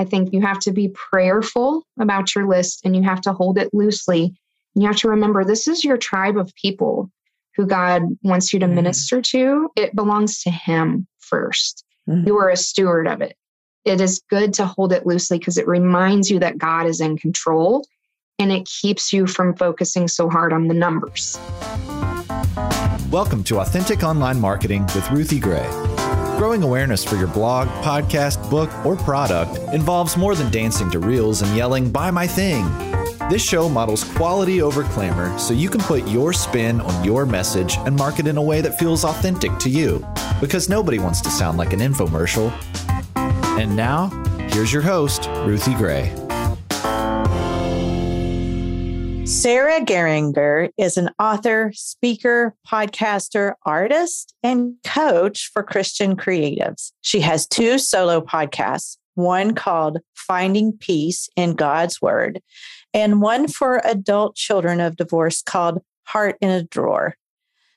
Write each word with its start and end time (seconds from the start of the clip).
I 0.00 0.04
think 0.04 0.32
you 0.32 0.40
have 0.40 0.58
to 0.60 0.72
be 0.72 0.88
prayerful 0.88 1.86
about 2.00 2.34
your 2.34 2.48
list 2.48 2.80
and 2.86 2.96
you 2.96 3.02
have 3.02 3.20
to 3.20 3.34
hold 3.34 3.58
it 3.58 3.74
loosely. 3.74 4.34
And 4.74 4.82
you 4.82 4.86
have 4.86 4.96
to 4.96 5.10
remember 5.10 5.44
this 5.44 5.68
is 5.68 5.84
your 5.84 5.98
tribe 5.98 6.38
of 6.38 6.54
people 6.54 7.10
who 7.54 7.66
God 7.66 8.04
wants 8.22 8.50
you 8.50 8.58
to 8.60 8.66
mm. 8.66 8.72
minister 8.72 9.20
to. 9.20 9.68
It 9.76 9.94
belongs 9.94 10.40
to 10.44 10.50
Him 10.50 11.06
1st 11.30 11.84
mm. 12.08 12.26
You 12.26 12.38
are 12.38 12.48
a 12.48 12.56
steward 12.56 13.08
of 13.08 13.20
it. 13.20 13.36
It 13.84 14.00
is 14.00 14.22
good 14.30 14.54
to 14.54 14.64
hold 14.64 14.94
it 14.94 15.04
loosely 15.04 15.38
because 15.38 15.58
it 15.58 15.68
reminds 15.68 16.30
you 16.30 16.38
that 16.38 16.56
God 16.56 16.86
is 16.86 17.02
in 17.02 17.18
control 17.18 17.86
and 18.38 18.50
it 18.50 18.66
keeps 18.66 19.12
you 19.12 19.26
from 19.26 19.54
focusing 19.54 20.08
so 20.08 20.30
hard 20.30 20.54
on 20.54 20.68
the 20.68 20.74
numbers. 20.74 21.38
Welcome 23.10 23.44
to 23.44 23.58
Authentic 23.58 24.02
Online 24.02 24.40
Marketing 24.40 24.84
with 24.94 25.10
Ruthie 25.10 25.40
Gray. 25.40 25.68
Growing 26.40 26.62
awareness 26.62 27.04
for 27.04 27.16
your 27.16 27.26
blog, 27.26 27.68
podcast, 27.84 28.48
book, 28.48 28.70
or 28.86 28.96
product 28.96 29.58
involves 29.74 30.16
more 30.16 30.34
than 30.34 30.50
dancing 30.50 30.90
to 30.90 30.98
reels 30.98 31.42
and 31.42 31.54
yelling, 31.54 31.90
Buy 31.90 32.10
my 32.10 32.26
thing. 32.26 32.66
This 33.28 33.46
show 33.46 33.68
models 33.68 34.04
quality 34.14 34.62
over 34.62 34.84
clamor 34.84 35.38
so 35.38 35.52
you 35.52 35.68
can 35.68 35.82
put 35.82 36.08
your 36.08 36.32
spin 36.32 36.80
on 36.80 37.04
your 37.04 37.26
message 37.26 37.76
and 37.80 37.94
market 37.94 38.26
in 38.26 38.38
a 38.38 38.42
way 38.42 38.62
that 38.62 38.78
feels 38.78 39.04
authentic 39.04 39.58
to 39.58 39.68
you. 39.68 40.02
Because 40.40 40.70
nobody 40.70 40.98
wants 40.98 41.20
to 41.20 41.30
sound 41.30 41.58
like 41.58 41.74
an 41.74 41.80
infomercial. 41.80 42.50
And 43.60 43.76
now, 43.76 44.08
here's 44.48 44.72
your 44.72 44.80
host, 44.80 45.28
Ruthie 45.44 45.74
Gray. 45.74 46.19
Sarah 49.24 49.80
Geringer 49.84 50.70
is 50.76 50.96
an 50.96 51.10
author, 51.18 51.70
speaker, 51.74 52.54
podcaster, 52.66 53.54
artist, 53.64 54.34
and 54.42 54.74
coach 54.82 55.50
for 55.52 55.62
Christian 55.62 56.16
creatives. 56.16 56.92
She 57.02 57.20
has 57.20 57.46
two 57.46 57.78
solo 57.78 58.20
podcasts, 58.20 58.96
one 59.14 59.54
called 59.54 59.98
Finding 60.14 60.72
Peace 60.72 61.28
in 61.36 61.54
God's 61.54 62.02
Word, 62.02 62.40
and 62.92 63.22
one 63.22 63.46
for 63.46 63.80
adult 63.84 64.34
children 64.34 64.80
of 64.80 64.96
divorce 64.96 65.42
called 65.42 65.80
Heart 66.04 66.36
in 66.40 66.50
a 66.50 66.64
Drawer. 66.64 67.16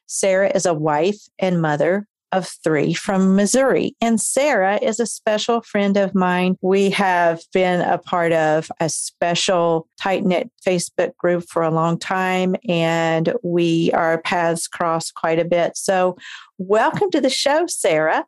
Sarah 0.07 0.51
is 0.53 0.65
a 0.65 0.73
wife 0.73 1.21
and 1.37 1.61
mother 1.61 2.07
of 2.33 2.47
three 2.63 2.93
from 2.93 3.35
Missouri. 3.35 3.95
And 4.01 4.19
Sarah 4.19 4.79
is 4.81 4.99
a 4.99 5.05
special 5.05 5.61
friend 5.61 5.95
of 5.95 6.15
mine. 6.15 6.57
We 6.61 6.89
have 6.89 7.41
been 7.53 7.81
a 7.81 7.99
part 7.99 8.33
of 8.33 8.71
a 8.79 8.89
special 8.89 9.87
tight 10.01 10.25
knit 10.25 10.49
Facebook 10.67 11.15
group 11.15 11.45
for 11.47 11.61
a 11.61 11.71
long 11.71 11.99
time, 11.99 12.55
and 12.67 13.33
we 13.43 13.91
our 13.93 14.19
paths 14.21 14.67
cross 14.67 15.11
quite 15.11 15.39
a 15.39 15.45
bit. 15.45 15.77
So, 15.77 16.17
welcome 16.57 17.11
to 17.11 17.21
the 17.21 17.29
show, 17.29 17.67
Sarah. 17.67 18.25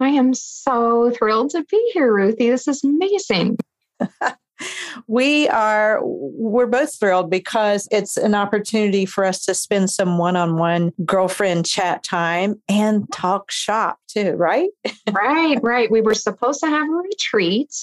I 0.00 0.10
am 0.10 0.32
so 0.32 1.10
thrilled 1.10 1.50
to 1.50 1.64
be 1.64 1.90
here, 1.92 2.14
Ruthie. 2.14 2.50
This 2.50 2.68
is 2.68 2.84
amazing. 2.84 3.58
we 5.06 5.48
are 5.48 6.00
we're 6.02 6.66
both 6.66 6.98
thrilled 6.98 7.30
because 7.30 7.88
it's 7.90 8.16
an 8.16 8.34
opportunity 8.34 9.06
for 9.06 9.24
us 9.24 9.44
to 9.44 9.54
spend 9.54 9.90
some 9.90 10.18
one-on-one 10.18 10.92
girlfriend 11.04 11.66
chat 11.66 12.02
time 12.02 12.60
and 12.68 13.10
talk 13.12 13.50
shop 13.50 13.98
too 14.08 14.32
right? 14.32 14.70
Right 15.12 15.58
right. 15.62 15.90
We 15.90 16.00
were 16.00 16.14
supposed 16.14 16.60
to 16.60 16.68
have 16.68 16.88
a 16.88 16.92
retreat 16.92 17.74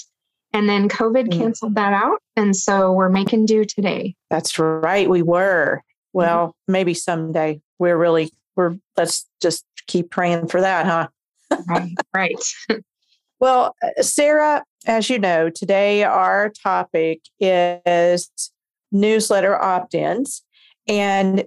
and 0.54 0.70
then 0.70 0.90
covid 0.90 1.28
mm. 1.28 1.38
canceled 1.38 1.76
that 1.76 1.94
out. 1.94 2.22
And 2.36 2.56
so 2.56 2.92
we're 2.94 3.10
making 3.10 3.46
do 3.46 3.66
today. 3.66 4.16
That's 4.30 4.58
right. 4.60 5.10
We 5.10 5.22
were. 5.22 5.82
Well 6.14 6.50
mm-hmm. 6.50 6.72
maybe 6.72 6.94
someday. 6.94 7.62
We're 7.80 7.98
really 7.98 8.32
we're 8.56 8.78
let's 8.96 9.28
just 9.42 9.66
keep 9.88 10.12
praying 10.12 10.48
for 10.48 10.62
that 10.62 10.86
huh? 10.86 11.08
Right 11.68 11.92
right 12.14 12.44
well 13.40 13.76
uh, 13.84 14.02
sarah 14.02 14.64
as 14.88 15.10
you 15.10 15.20
know, 15.20 15.50
today 15.50 16.04
our 16.04 16.50
topic 16.50 17.22
is 17.40 18.30
newsletter 18.92 19.62
opt 19.62 19.96
ins. 19.96 20.44
And 20.88 21.46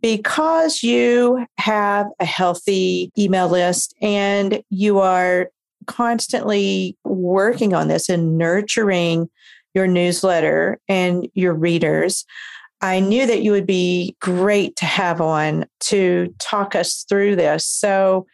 because 0.00 0.82
you 0.82 1.46
have 1.58 2.06
a 2.18 2.24
healthy 2.24 3.12
email 3.18 3.48
list 3.48 3.94
and 4.00 4.62
you 4.70 4.98
are 4.98 5.50
constantly 5.86 6.96
working 7.04 7.74
on 7.74 7.88
this 7.88 8.08
and 8.08 8.36
nurturing 8.36 9.28
your 9.74 9.86
newsletter 9.86 10.80
and 10.88 11.28
your 11.34 11.54
readers, 11.54 12.24
I 12.80 13.00
knew 13.00 13.26
that 13.26 13.42
you 13.42 13.52
would 13.52 13.66
be 13.66 14.16
great 14.20 14.76
to 14.76 14.84
have 14.86 15.20
on 15.20 15.66
to 15.80 16.34
talk 16.38 16.74
us 16.74 17.04
through 17.08 17.36
this. 17.36 17.66
So, 17.66 18.26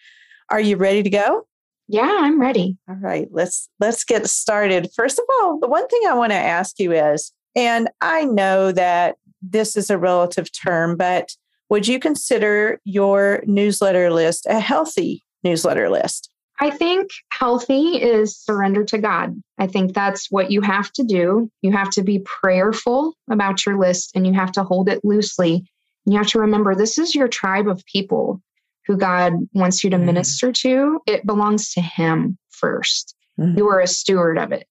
are 0.51 0.61
you 0.61 0.77
ready 0.77 1.03
to 1.03 1.11
go? 1.11 1.47
Yeah, 1.89 2.19
I'm 2.21 2.41
ready. 2.41 2.79
All 2.89 2.97
right, 2.97 3.29
let's 3.31 3.69
let's 3.79 4.05
get 4.05 4.27
started. 4.29 4.89
First 4.95 5.19
of 5.19 5.25
all, 5.41 5.59
the 5.61 5.69
one 5.69 5.87
thing 5.89 6.01
I 6.09 6.15
want 6.15 6.33
to 6.33 6.37
ask 6.37 6.79
you 6.79 6.93
is, 6.93 7.33
and 7.55 7.89
I 8.01 8.25
know 8.25 8.73
that 8.73 9.17
this 9.43 9.77
is 9.77 9.91
a 9.91 9.99
relative 9.99 10.49
term, 10.53 10.97
but 10.97 11.31
would 11.69 11.87
you 11.87 11.99
consider 11.99 12.81
your 12.85 13.43
newsletter 13.47 14.11
list 14.11 14.47
a 14.49 14.61
healthy 14.61 15.23
newsletter 15.43 15.91
list? 15.91 16.31
I 16.61 16.71
think 16.71 17.11
healthy 17.33 18.01
is 18.01 18.39
surrender 18.39 18.85
to 18.85 18.99
God. 18.99 19.35
I 19.59 19.67
think 19.67 19.93
that's 19.93 20.31
what 20.31 20.51
you 20.51 20.61
have 20.61 20.93
to 20.93 21.03
do. 21.03 21.51
You 21.63 21.73
have 21.73 21.91
to 21.91 22.03
be 22.03 22.21
prayerful 22.21 23.15
about 23.29 23.67
your 23.67 23.79
list 23.79 24.13
and 24.15 24.27
you 24.27 24.33
have 24.35 24.53
to 24.53 24.63
hold 24.63 24.89
it 24.89 25.05
loosely. 25.05 25.65
And 26.07 26.13
you 26.13 26.19
have 26.19 26.29
to 26.29 26.39
remember 26.39 26.75
this 26.75 26.97
is 26.97 27.15
your 27.15 27.29
tribe 27.29 27.69
of 27.69 27.85
people 27.87 28.41
who 28.87 28.97
God 28.97 29.33
wants 29.53 29.83
you 29.83 29.91
to 29.91 29.97
mm. 29.97 30.05
minister 30.05 30.53
to, 30.53 31.01
it 31.07 31.27
belongs 31.27 31.73
to 31.75 31.81
Him 31.81 32.39
1st 32.63 33.15
mm. 33.41 33.57
You 33.57 33.69
are 33.69 33.81
a 33.81 33.87
steward 33.87 34.39
of 34.39 34.53
it. 34.53 34.67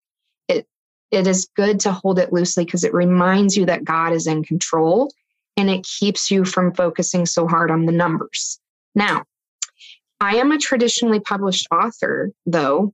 It 0.47 0.67
it 1.11 1.27
is 1.27 1.49
good 1.55 1.81
to 1.81 1.91
hold 1.91 2.19
it 2.19 2.33
loosely 2.33 2.65
because 2.65 2.83
it 2.83 2.93
reminds 2.93 3.57
you 3.57 3.65
that 3.65 3.83
God 3.83 4.13
is 4.13 4.27
in 4.27 4.43
control 4.43 5.11
and 5.57 5.69
it 5.69 5.85
keeps 5.85 6.31
you 6.31 6.45
from 6.45 6.73
focusing 6.73 7.25
so 7.25 7.47
hard 7.47 7.69
on 7.69 7.85
the 7.85 7.91
numbers. 7.91 8.59
Now, 8.95 9.23
I 10.19 10.37
am 10.37 10.51
a 10.51 10.57
traditionally 10.57 11.19
published 11.19 11.67
author, 11.71 12.31
though, 12.45 12.93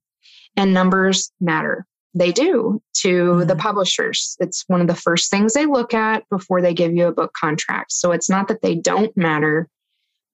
and 0.58 0.74
numbers 0.74 1.32
matter. 1.40 1.86
They 2.16 2.32
do 2.32 2.82
to 3.02 3.08
mm. 3.08 3.48
the 3.48 3.56
publishers. 3.56 4.36
It's 4.40 4.64
one 4.68 4.82
of 4.82 4.88
the 4.88 4.96
first 4.96 5.30
things 5.30 5.54
they 5.54 5.66
look 5.66 5.94
at 5.94 6.28
before 6.30 6.62
they 6.62 6.74
give 6.74 6.94
you 6.94 7.08
a 7.08 7.14
book 7.14 7.34
contract. 7.34 7.92
So 7.92 8.12
it's 8.12 8.30
not 8.30 8.48
that 8.48 8.62
they 8.62 8.76
don't 8.76 9.16
matter, 9.16 9.70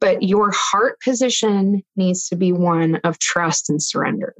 but 0.05 0.21
your 0.21 0.51
heart 0.53 0.99
position 1.01 1.81
needs 1.95 2.29
to 2.29 2.35
be 2.35 2.53
one 2.53 2.97
of 2.97 3.17
trust 3.17 3.71
and 3.71 3.81
surrender. 3.81 4.35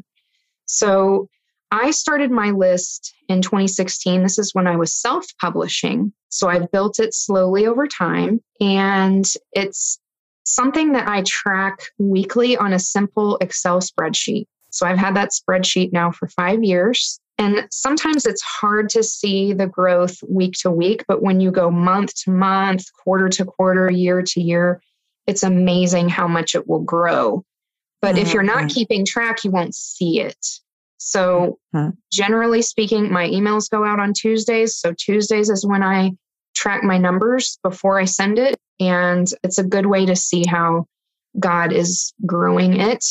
So 0.67 1.27
I 1.71 1.89
started 1.89 2.29
my 2.29 2.51
list 2.51 3.15
in 3.29 3.41
2016. 3.41 4.21
This 4.21 4.37
is 4.37 4.53
when 4.53 4.67
I 4.67 4.75
was 4.75 4.93
self 4.93 5.25
publishing. 5.41 6.13
So 6.29 6.49
I've 6.49 6.71
built 6.71 6.99
it 6.99 7.15
slowly 7.15 7.65
over 7.65 7.87
time. 7.87 8.41
And 8.61 9.25
it's 9.53 9.99
something 10.43 10.91
that 10.91 11.07
I 11.07 11.23
track 11.25 11.79
weekly 11.97 12.55
on 12.55 12.71
a 12.71 12.77
simple 12.77 13.39
Excel 13.41 13.79
spreadsheet. 13.79 14.45
So 14.69 14.85
I've 14.85 14.99
had 14.99 15.15
that 15.15 15.31
spreadsheet 15.31 15.91
now 15.91 16.11
for 16.11 16.27
five 16.27 16.63
years. 16.63 17.19
And 17.39 17.65
sometimes 17.71 18.27
it's 18.27 18.43
hard 18.43 18.89
to 18.89 19.01
see 19.01 19.51
the 19.51 19.65
growth 19.65 20.17
week 20.29 20.53
to 20.59 20.69
week, 20.69 21.05
but 21.07 21.23
when 21.23 21.39
you 21.39 21.49
go 21.49 21.71
month 21.71 22.13
to 22.23 22.29
month, 22.29 22.85
quarter 23.03 23.29
to 23.29 23.45
quarter, 23.45 23.89
year 23.89 24.21
to 24.21 24.39
year, 24.39 24.79
it's 25.27 25.43
amazing 25.43 26.09
how 26.09 26.27
much 26.27 26.55
it 26.55 26.67
will 26.67 26.81
grow. 26.81 27.43
But 28.01 28.15
mm-hmm. 28.15 28.25
if 28.25 28.33
you're 28.33 28.43
not 28.43 28.57
mm-hmm. 28.57 28.67
keeping 28.67 29.05
track, 29.05 29.43
you 29.43 29.51
won't 29.51 29.75
see 29.75 30.21
it. 30.21 30.45
So, 30.97 31.59
mm-hmm. 31.75 31.91
generally 32.11 32.61
speaking, 32.61 33.11
my 33.11 33.27
emails 33.27 33.69
go 33.69 33.83
out 33.83 33.99
on 33.99 34.13
Tuesdays. 34.13 34.77
So, 34.77 34.93
Tuesdays 34.97 35.49
is 35.49 35.65
when 35.65 35.83
I 35.83 36.11
track 36.55 36.83
my 36.83 36.97
numbers 36.97 37.59
before 37.63 37.99
I 37.99 38.05
send 38.05 38.39
it. 38.39 38.57
And 38.79 39.27
it's 39.43 39.57
a 39.57 39.63
good 39.63 39.85
way 39.85 40.05
to 40.05 40.15
see 40.15 40.43
how 40.47 40.87
God 41.39 41.71
is 41.73 42.13
growing 42.25 42.79
it. 42.79 43.03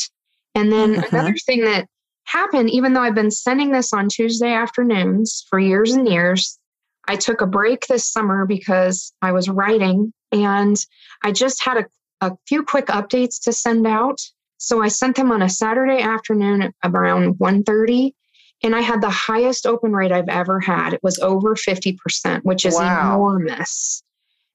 And 0.54 0.72
then 0.72 0.94
mm-hmm. 0.94 1.14
another 1.14 1.34
thing 1.46 1.64
that 1.64 1.86
happened, 2.24 2.70
even 2.70 2.92
though 2.92 3.02
I've 3.02 3.14
been 3.14 3.30
sending 3.30 3.70
this 3.70 3.92
on 3.92 4.08
Tuesday 4.08 4.52
afternoons 4.52 5.44
for 5.48 5.58
years 5.58 5.92
and 5.92 6.08
years, 6.08 6.58
I 7.06 7.16
took 7.16 7.40
a 7.40 7.46
break 7.46 7.86
this 7.86 8.10
summer 8.10 8.46
because 8.46 9.12
I 9.20 9.32
was 9.32 9.48
writing 9.48 10.12
and 10.32 10.76
I 11.22 11.32
just 11.32 11.62
had 11.62 11.76
a 11.76 11.86
a 12.26 12.36
few 12.46 12.64
quick 12.64 12.86
updates 12.86 13.42
to 13.44 13.52
send 13.52 13.86
out. 13.86 14.20
So 14.58 14.82
I 14.82 14.88
sent 14.88 15.16
them 15.16 15.30
on 15.30 15.42
a 15.42 15.48
Saturday 15.48 16.00
afternoon 16.00 16.72
around 16.82 17.38
1:30 17.38 18.12
and 18.62 18.74
I 18.74 18.80
had 18.80 19.02
the 19.02 19.10
highest 19.10 19.66
open 19.66 19.92
rate 19.92 20.12
I've 20.12 20.28
ever 20.28 20.58
had. 20.58 20.94
It 20.94 21.02
was 21.02 21.18
over 21.18 21.54
50%, 21.54 22.40
which 22.44 22.64
is 22.64 22.74
wow. 22.74 23.14
enormous. 23.14 24.02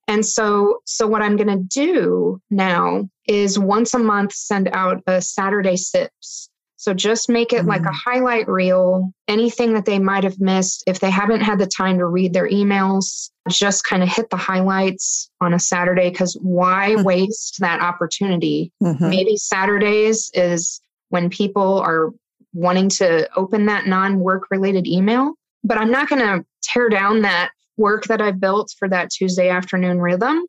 And 0.07 0.25
so 0.25 0.79
so 0.85 1.05
what 1.05 1.21
I'm 1.21 1.35
going 1.35 1.55
to 1.55 1.63
do 1.63 2.41
now 2.49 3.07
is 3.27 3.59
once 3.59 3.93
a 3.93 3.99
month 3.99 4.33
send 4.33 4.69
out 4.73 5.03
a 5.05 5.21
Saturday 5.21 5.77
sips 5.77 6.49
so 6.79 6.93
just 6.93 7.27
make 7.27 7.51
it 7.51 7.57
mm-hmm. 7.57 7.67
like 7.67 7.81
a 7.81 7.89
mm. 7.89 7.93
highlight 8.05 8.47
reel, 8.47 9.11
anything 9.27 9.73
that 9.73 9.83
they 9.83 9.99
might 9.99 10.23
have 10.23 10.39
missed. 10.39 10.81
If 10.87 11.01
they 11.01 11.09
haven't 11.09 11.41
had 11.41 11.59
the 11.59 11.67
time 11.67 11.97
to 11.97 12.05
read 12.05 12.31
their 12.31 12.47
emails, 12.47 13.31
just 13.49 13.83
kind 13.83 14.01
of 14.01 14.07
hit 14.07 14.29
the 14.29 14.37
highlights 14.37 15.29
on 15.41 15.53
a 15.53 15.59
Saturday 15.59 16.09
because 16.09 16.37
why 16.41 16.91
mm-hmm. 16.91 17.03
waste 17.03 17.57
that 17.59 17.81
opportunity? 17.81 18.71
Mm-hmm. 18.81 19.09
Maybe 19.09 19.35
Saturdays 19.35 20.31
is 20.33 20.79
when 21.09 21.29
people 21.29 21.79
are 21.81 22.11
wanting 22.53 22.87
to 22.87 23.29
open 23.35 23.65
that 23.65 23.85
non 23.85 24.21
work 24.21 24.43
related 24.49 24.87
email. 24.87 25.33
But 25.65 25.79
I'm 25.79 25.91
not 25.91 26.07
going 26.07 26.21
to 26.21 26.45
tear 26.63 26.87
down 26.87 27.23
that 27.23 27.51
work 27.75 28.05
that 28.05 28.21
I've 28.21 28.39
built 28.39 28.73
for 28.79 28.87
that 28.87 29.09
Tuesday 29.09 29.49
afternoon 29.49 29.99
rhythm. 29.99 30.45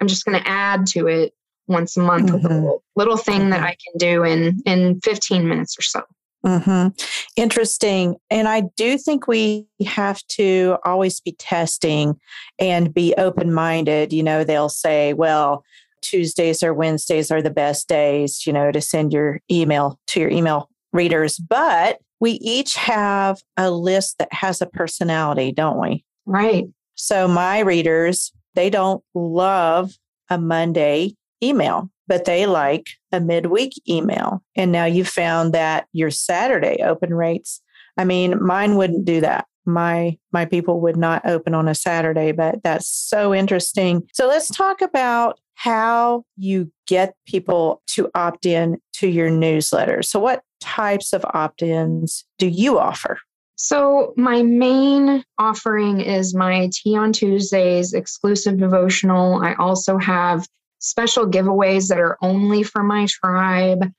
I'm 0.00 0.08
just 0.08 0.24
going 0.24 0.42
to 0.42 0.48
add 0.48 0.86
to 0.88 1.08
it 1.08 1.34
once 1.66 1.96
a 1.96 2.00
month 2.00 2.26
mm-hmm. 2.26 2.34
with 2.34 2.44
a 2.44 2.48
mm-hmm. 2.48 2.56
little, 2.56 2.82
little 2.96 3.16
thing 3.16 3.42
mm-hmm. 3.42 3.50
that 3.50 3.62
I 3.62 3.76
can 3.84 3.98
do 3.98 4.24
in 4.24 4.60
in 4.66 5.00
15 5.00 5.48
minutes 5.48 5.78
or 5.78 5.82
so. 5.82 6.02
Mm-hmm. 6.44 6.88
Interesting. 7.36 8.16
And 8.30 8.48
I 8.48 8.64
do 8.76 8.98
think 8.98 9.26
we 9.26 9.66
have 9.86 10.22
to 10.28 10.76
always 10.84 11.20
be 11.20 11.32
testing 11.32 12.20
and 12.58 12.92
be 12.92 13.14
open 13.16 13.52
minded. 13.52 14.12
You 14.12 14.22
know, 14.22 14.44
they'll 14.44 14.68
say, 14.68 15.14
well, 15.14 15.64
Tuesdays 16.02 16.62
or 16.62 16.74
Wednesdays 16.74 17.30
are 17.30 17.40
the 17.40 17.50
best 17.50 17.88
days, 17.88 18.46
you 18.46 18.52
know, 18.52 18.70
to 18.70 18.80
send 18.82 19.12
your 19.12 19.40
email 19.50 19.98
to 20.08 20.20
your 20.20 20.30
email 20.30 20.68
readers. 20.92 21.38
But 21.38 21.98
we 22.20 22.32
each 22.32 22.76
have 22.76 23.42
a 23.56 23.70
list 23.70 24.18
that 24.18 24.32
has 24.32 24.60
a 24.60 24.66
personality, 24.66 25.50
don't 25.50 25.80
we? 25.80 26.04
Right. 26.26 26.66
So 26.94 27.26
my 27.26 27.60
readers, 27.60 28.32
they 28.54 28.70
don't 28.70 29.02
love 29.14 29.94
a 30.28 30.38
Monday 30.38 31.16
email, 31.44 31.90
but 32.06 32.24
they 32.24 32.46
like 32.46 32.88
a 33.12 33.20
midweek 33.20 33.72
email. 33.88 34.42
And 34.56 34.72
now 34.72 34.84
you 34.84 35.04
found 35.04 35.52
that 35.54 35.86
your 35.92 36.10
Saturday 36.10 36.82
open 36.82 37.14
rates, 37.14 37.60
I 37.96 38.04
mean, 38.04 38.42
mine 38.44 38.76
wouldn't 38.76 39.04
do 39.04 39.20
that. 39.20 39.46
My 39.66 40.18
my 40.32 40.44
people 40.44 40.80
would 40.80 40.96
not 40.96 41.26
open 41.26 41.54
on 41.54 41.68
a 41.68 41.74
Saturday, 41.74 42.32
but 42.32 42.62
that's 42.62 42.88
so 42.88 43.34
interesting. 43.34 44.02
So 44.12 44.26
let's 44.26 44.48
talk 44.48 44.82
about 44.82 45.38
how 45.54 46.24
you 46.36 46.70
get 46.86 47.14
people 47.26 47.82
to 47.86 48.10
opt 48.14 48.44
in 48.44 48.78
to 48.94 49.08
your 49.08 49.30
newsletter. 49.30 50.02
So 50.02 50.18
what 50.18 50.42
types 50.60 51.12
of 51.12 51.24
opt-ins 51.32 52.24
do 52.38 52.48
you 52.48 52.78
offer? 52.78 53.18
So, 53.56 54.12
my 54.16 54.42
main 54.42 55.22
offering 55.38 56.00
is 56.00 56.34
my 56.34 56.68
Tea 56.72 56.96
on 56.96 57.12
Tuesdays 57.12 57.92
exclusive 57.92 58.58
devotional. 58.58 59.40
I 59.42 59.54
also 59.54 59.96
have 59.98 60.48
special 60.84 61.26
giveaways 61.26 61.88
that 61.88 61.98
are 61.98 62.18
only 62.20 62.62
for 62.62 62.82
my 62.82 63.06
tribe, 63.08 63.90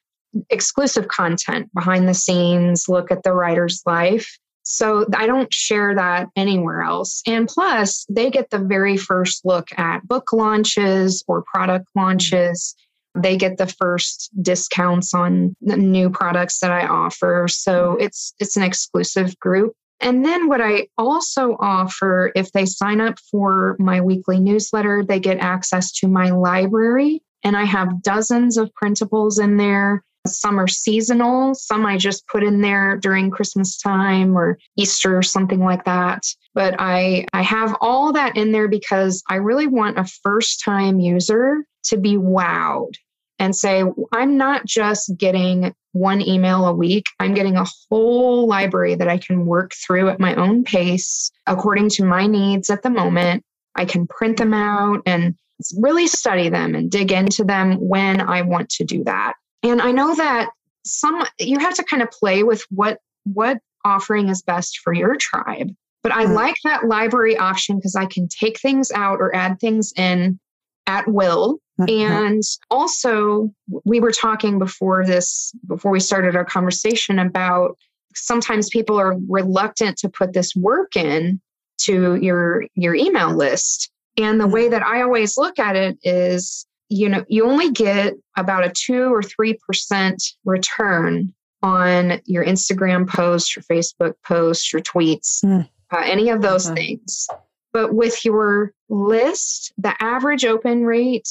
exclusive 0.50 1.08
content 1.08 1.74
behind 1.74 2.08
the 2.08 2.14
scenes, 2.14 2.88
look 2.88 3.12
at 3.12 3.24
the 3.24 3.34
writer's 3.34 3.82
life. 3.86 4.38
So 4.64 5.06
I 5.16 5.28
don't 5.28 5.54
share 5.54 5.94
that 5.96 6.28
anywhere 6.36 6.82
else. 6.82 7.22
And 7.28 7.48
plus, 7.48 8.06
they 8.10 8.32
get 8.32 8.50
the 8.50 8.60
very 8.60 8.98
first 8.98 9.46
look 9.46 9.68
at 9.78 10.08
book 10.08 10.34
launches 10.34 11.24
or 11.28 11.44
product 11.44 11.86
launches. 11.96 12.76
They 13.16 13.38
get 13.38 13.58
the 13.58 13.68
first 13.68 14.32
discounts 14.42 15.14
on 15.14 15.56
new 15.62 16.10
products 16.10 16.60
that 16.60 16.72
I 16.72 16.88
offer. 16.88 17.48
So 17.48 17.96
it's 18.00 18.34
it's 18.40 18.58
an 18.58 18.64
exclusive 18.64 19.40
group. 19.40 19.74
And 20.06 20.24
then 20.24 20.48
what 20.48 20.62
I 20.62 20.88
also 21.00 21.58
offer, 21.60 22.32
if 22.36 22.52
they 22.52 22.68
sign 22.68 23.02
up 23.02 23.18
for 23.32 23.76
my 23.80 24.02
weekly 24.02 24.40
newsletter, 24.40 25.04
they 25.04 25.20
get 25.20 25.40
access 25.40 25.92
to 25.94 26.08
my 26.08 26.30
library. 26.30 27.24
And 27.44 27.58
I 27.58 27.64
have 27.64 28.04
dozens 28.04 28.56
of 28.58 28.72
printables 28.80 29.44
in 29.44 29.58
there. 29.58 30.04
Some 30.28 30.60
are 30.60 30.68
seasonal, 30.68 31.56
some 31.56 31.88
I 31.88 31.98
just 31.98 32.28
put 32.28 32.44
in 32.44 32.62
there 32.62 32.98
during 32.98 33.32
Christmas 33.32 33.80
time 33.80 34.38
or 34.38 34.60
Easter 34.78 35.18
or 35.18 35.24
something 35.24 35.60
like 35.60 35.86
that. 35.86 36.22
But 36.54 36.76
I, 36.78 37.26
I 37.34 37.42
have 37.42 37.76
all 37.82 38.14
that 38.14 38.38
in 38.38 38.52
there 38.52 38.68
because 38.68 39.24
I 39.28 39.36
really 39.36 39.68
want 39.68 39.98
a 39.98 40.06
first 40.22 40.64
time 40.64 41.00
user 41.00 41.66
to 41.86 41.98
be 41.98 42.16
wowed 42.16 42.94
and 43.40 43.56
say, 43.56 43.84
I'm 44.14 44.38
not 44.38 44.66
just 44.68 45.18
getting 45.18 45.74
one 45.96 46.22
email 46.22 46.66
a 46.66 46.74
week, 46.74 47.06
I'm 47.20 47.34
getting 47.34 47.56
a 47.56 47.66
whole 47.90 48.48
library 48.48 48.96
that 48.96 49.08
I 49.08 49.18
can 49.18 49.46
work 49.46 49.74
through 49.74 50.10
at 50.10 50.20
my 50.20 50.36
own 50.36 50.66
pace 50.66 51.32
according 51.48 51.90
to 51.92 52.04
my 52.04 52.28
needs 52.28 52.70
at 52.70 52.84
the 52.84 52.90
moment. 52.90 53.44
I 53.76 53.86
can 53.86 54.06
print 54.06 54.38
them 54.38 54.54
out 54.54 55.02
and 55.06 55.36
really 55.78 56.08
study 56.08 56.50
them 56.50 56.76
and 56.76 56.92
dig 56.92 57.14
into 57.14 57.46
them 57.46 57.76
when 57.80 58.20
I 58.20 58.42
want 58.42 58.70
to 58.72 58.84
do 58.84 59.06
that. 59.06 59.36
And 59.64 59.82
I 59.82 59.92
know 59.92 60.14
that 60.16 60.50
some 60.86 61.24
you 61.40 61.60
have 61.60 61.76
to 61.76 61.84
kind 61.84 62.04
of 62.04 62.12
play 62.12 62.44
with 62.44 62.64
what 62.70 63.00
what 63.24 63.60
offering 63.86 64.28
is 64.28 64.42
best 64.42 64.80
for 64.80 64.94
your 64.94 65.16
tribe. 65.16 65.72
But 66.04 66.12
I 66.12 66.26
mm-hmm. 66.26 66.34
like 66.34 66.56
that 66.66 66.86
library 66.86 67.38
option 67.38 67.78
because 67.78 67.96
I 67.96 68.06
can 68.06 68.28
take 68.28 68.60
things 68.60 68.92
out 68.92 69.20
or 69.20 69.34
add 69.34 69.60
things 69.60 69.94
in 69.96 70.40
at 70.88 71.08
will. 71.08 71.60
And 71.90 72.42
also, 72.72 73.52
we 73.84 74.00
were 74.00 74.12
talking 74.14 74.60
before 74.60 75.06
this, 75.06 75.52
before 75.68 75.92
we 75.92 76.00
started 76.00 76.36
our 76.36 76.46
conversation 76.46 77.20
about 77.20 77.78
sometimes 78.16 78.70
people 78.70 78.98
are 78.98 79.18
reluctant 79.28 79.98
to 79.98 80.10
put 80.10 80.32
this 80.32 80.56
work 80.56 80.96
in 80.96 81.42
to 81.82 82.16
your 82.16 82.64
your 82.76 82.96
email 82.96 83.36
list. 83.36 83.92
And 84.18 84.40
the 84.40 84.48
way 84.48 84.64
mm-hmm. 84.64 84.72
that 84.72 84.84
I 84.86 85.02
always 85.02 85.38
look 85.38 85.60
at 85.60 85.76
it 85.76 85.98
is, 86.04 86.66
you 86.88 87.10
know, 87.10 87.26
you 87.28 87.46
only 87.46 87.72
get 87.72 88.14
about 88.38 88.64
a 88.64 88.72
two 88.72 89.14
or 89.14 89.22
three 89.22 89.58
percent 89.68 90.24
return 90.46 91.34
on 91.62 92.22
your 92.26 92.46
Instagram 92.46 93.08
post, 93.08 93.56
your 93.56 93.64
Facebook 93.64 94.14
post, 94.26 94.72
your 94.72 94.82
tweets, 94.82 95.44
mm. 95.44 95.68
uh, 95.92 96.02
any 96.06 96.30
of 96.30 96.42
those 96.42 96.68
mm-hmm. 96.68 96.76
things. 96.76 97.28
But 97.74 97.94
with 97.94 98.24
your 98.24 98.72
list, 98.90 99.74
the 99.78 99.96
average 100.02 100.46
open 100.46 100.86
rate 100.86 101.28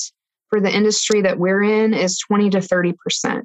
for 0.50 0.60
the 0.60 0.70
industry 0.70 1.22
that 1.22 1.38
we're 1.38 1.62
in 1.62 1.94
is 1.94 2.18
20 2.18 2.50
to 2.50 2.58
30%. 2.58 3.42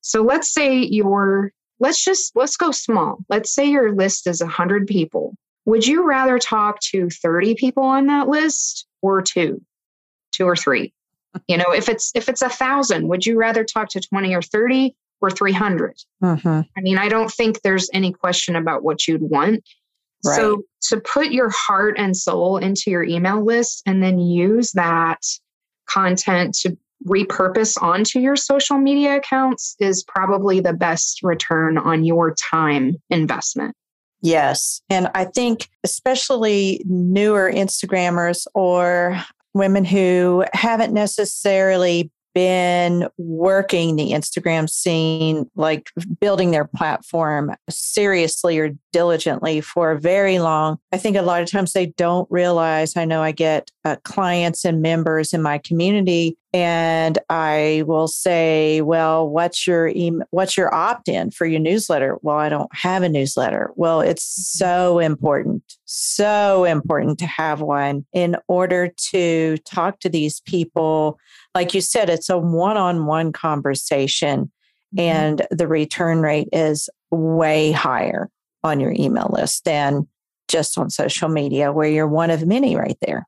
So 0.00 0.22
let's 0.22 0.52
say 0.52 0.78
your 0.78 1.52
let's 1.80 2.02
just 2.02 2.34
let's 2.34 2.56
go 2.56 2.70
small. 2.70 3.18
Let's 3.28 3.52
say 3.52 3.66
your 3.66 3.94
list 3.94 4.26
is 4.26 4.40
100 4.40 4.86
people. 4.86 5.34
Would 5.66 5.86
you 5.86 6.06
rather 6.06 6.38
talk 6.38 6.80
to 6.92 7.10
30 7.10 7.54
people 7.54 7.82
on 7.82 8.06
that 8.06 8.28
list 8.28 8.86
or 9.02 9.22
two? 9.22 9.62
Two 10.32 10.46
or 10.46 10.56
three? 10.56 10.92
You 11.46 11.58
know, 11.58 11.72
if 11.72 11.88
it's 11.88 12.10
if 12.14 12.28
it's 12.28 12.42
a 12.42 12.48
thousand, 12.48 13.08
would 13.08 13.26
you 13.26 13.38
rather 13.38 13.64
talk 13.64 13.88
to 13.90 14.00
20 14.00 14.34
or 14.34 14.42
30 14.42 14.94
or 15.20 15.30
300? 15.30 15.96
Mm-hmm. 16.22 16.48
I 16.48 16.80
mean, 16.80 16.98
I 16.98 17.08
don't 17.08 17.30
think 17.30 17.60
there's 17.60 17.90
any 17.92 18.12
question 18.12 18.56
about 18.56 18.82
what 18.82 19.06
you'd 19.06 19.22
want. 19.22 19.62
Right. 20.24 20.36
So 20.36 20.62
to 20.88 21.00
put 21.00 21.28
your 21.28 21.50
heart 21.50 21.96
and 21.98 22.16
soul 22.16 22.56
into 22.56 22.90
your 22.90 23.04
email 23.04 23.44
list 23.44 23.82
and 23.86 24.02
then 24.02 24.18
use 24.18 24.72
that 24.72 25.20
content 25.88 26.54
to 26.62 26.76
repurpose 27.06 27.80
onto 27.80 28.18
your 28.18 28.36
social 28.36 28.78
media 28.78 29.16
accounts 29.16 29.76
is 29.78 30.02
probably 30.02 30.60
the 30.60 30.72
best 30.72 31.22
return 31.22 31.78
on 31.78 32.04
your 32.04 32.34
time 32.34 32.96
investment. 33.10 33.74
Yes. 34.20 34.82
And 34.90 35.08
I 35.14 35.26
think, 35.26 35.68
especially 35.84 36.82
newer 36.84 37.50
Instagrammers 37.52 38.46
or 38.54 39.22
women 39.54 39.84
who 39.84 40.44
haven't 40.52 40.92
necessarily 40.92 42.10
been 42.38 43.08
working 43.16 43.96
the 43.96 44.12
Instagram 44.12 44.70
scene, 44.70 45.50
like 45.56 45.90
building 46.20 46.52
their 46.52 46.66
platform 46.66 47.52
seriously 47.68 48.60
or 48.60 48.70
diligently 48.92 49.60
for 49.60 49.96
very 49.96 50.38
long. 50.38 50.78
I 50.92 50.98
think 50.98 51.16
a 51.16 51.22
lot 51.22 51.42
of 51.42 51.50
times 51.50 51.72
they 51.72 51.86
don't 51.86 52.30
realize. 52.30 52.96
I 52.96 53.06
know 53.06 53.22
I 53.22 53.32
get 53.32 53.72
uh, 53.84 53.96
clients 54.04 54.64
and 54.64 54.80
members 54.80 55.34
in 55.34 55.42
my 55.42 55.58
community 55.58 56.38
and 56.52 57.18
I 57.28 57.84
will 57.86 58.08
say, 58.08 58.80
"Well, 58.80 59.28
what's 59.28 59.66
your 59.66 59.88
email, 59.88 60.26
what's 60.30 60.56
your 60.56 60.74
opt-in 60.74 61.30
for 61.30 61.46
your 61.46 61.60
newsletter?" 61.60 62.18
Well, 62.22 62.36
I 62.36 62.48
don't 62.48 62.70
have 62.74 63.02
a 63.02 63.08
newsletter. 63.08 63.70
Well, 63.76 64.00
it's 64.00 64.24
so 64.24 64.98
important, 64.98 65.62
so 65.84 66.64
important 66.64 67.18
to 67.18 67.26
have 67.26 67.60
one 67.60 68.06
in 68.12 68.36
order 68.48 68.92
to 69.10 69.56
talk 69.58 70.00
to 70.00 70.08
these 70.08 70.40
people 70.40 71.18
like 71.54 71.74
you 71.74 71.80
said, 71.80 72.08
it's 72.08 72.28
a 72.28 72.38
one 72.38 72.76
on 72.76 73.06
one 73.06 73.32
conversation, 73.32 74.52
mm-hmm. 74.96 75.00
and 75.00 75.46
the 75.50 75.66
return 75.66 76.20
rate 76.20 76.48
is 76.52 76.88
way 77.10 77.72
higher 77.72 78.30
on 78.62 78.80
your 78.80 78.92
email 78.96 79.28
list 79.32 79.64
than 79.64 80.06
just 80.48 80.78
on 80.78 80.88
social 80.88 81.28
media, 81.28 81.72
where 81.72 81.88
you're 81.88 82.06
one 82.06 82.30
of 82.30 82.46
many 82.46 82.76
right 82.76 82.96
there. 83.02 83.26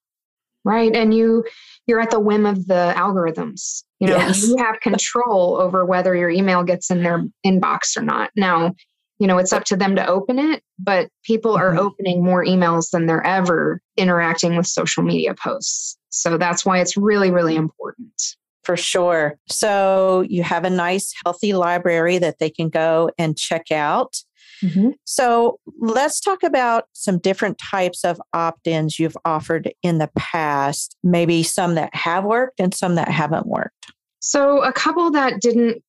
Right. 0.65 0.95
And 0.95 1.15
you, 1.15 1.45
you're 1.87 2.01
at 2.01 2.11
the 2.11 2.21
whim 2.21 2.45
of 2.45 2.67
the 2.67 2.93
algorithms. 2.97 3.83
You 3.99 4.09
know, 4.09 4.17
yes. 4.17 4.47
you 4.47 4.57
have 4.59 4.81
control 4.81 5.57
over 5.57 5.85
whether 5.85 6.15
your 6.15 6.31
email 6.31 6.63
gets 6.65 6.91
in 6.91 7.03
their 7.03 7.25
inbox 7.47 7.97
or 7.97 8.03
not. 8.03 8.31
Now, 8.37 8.75
you 9.19 9.27
know, 9.27 9.39
it's 9.39 9.53
up 9.53 9.65
to 9.65 9.77
them 9.77 9.97
to 9.97 10.07
open 10.07 10.39
it, 10.39 10.63
but 10.79 11.11
people 11.25 11.55
are 11.55 11.71
mm-hmm. 11.71 11.79
opening 11.79 12.25
more 12.25 12.45
emails 12.45 12.91
than 12.91 13.07
they're 13.07 13.25
ever 13.25 13.81
interacting 13.97 14.57
with 14.57 14.67
social 14.67 15.03
media 15.03 15.35
posts. 15.35 15.99
So 16.09 16.39
that's 16.39 16.65
why 16.65 16.81
it's 16.81 16.97
really, 16.97 17.31
really 17.31 17.57
important. 17.57 18.37
For 18.65 18.77
sure. 18.77 19.39
So 19.49 20.25
you 20.29 20.43
have 20.43 20.65
a 20.65 20.71
nice, 20.71 21.13
healthy 21.25 21.53
library 21.53 22.19
that 22.19 22.39
they 22.39 22.51
can 22.51 22.69
go 22.69 23.11
and 23.19 23.37
check 23.37 23.71
out. 23.71 24.17
Mm-hmm. 24.63 24.91
So 25.05 25.59
let's 25.79 26.21
talk 26.21 26.43
about 26.43 26.85
some 26.93 27.19
different 27.19 27.59
types 27.59 28.05
of 28.05 28.21
opt 28.33 28.67
ins 28.67 28.99
you've 28.99 29.17
offered 29.25 29.73
in 29.83 29.99
the 29.99 30.11
past, 30.17 30.97
maybe 31.03 31.43
some 31.43 31.75
that 31.75 31.95
have 31.95 32.25
worked 32.25 32.61
and 32.61 32.75
some 32.75 32.95
that 32.97 33.09
haven't 33.09 33.47
worked. 33.47 33.93
So, 34.21 34.63
a 34.63 34.73
couple 34.73 35.11
that 35.13 35.41
didn't 35.41 35.83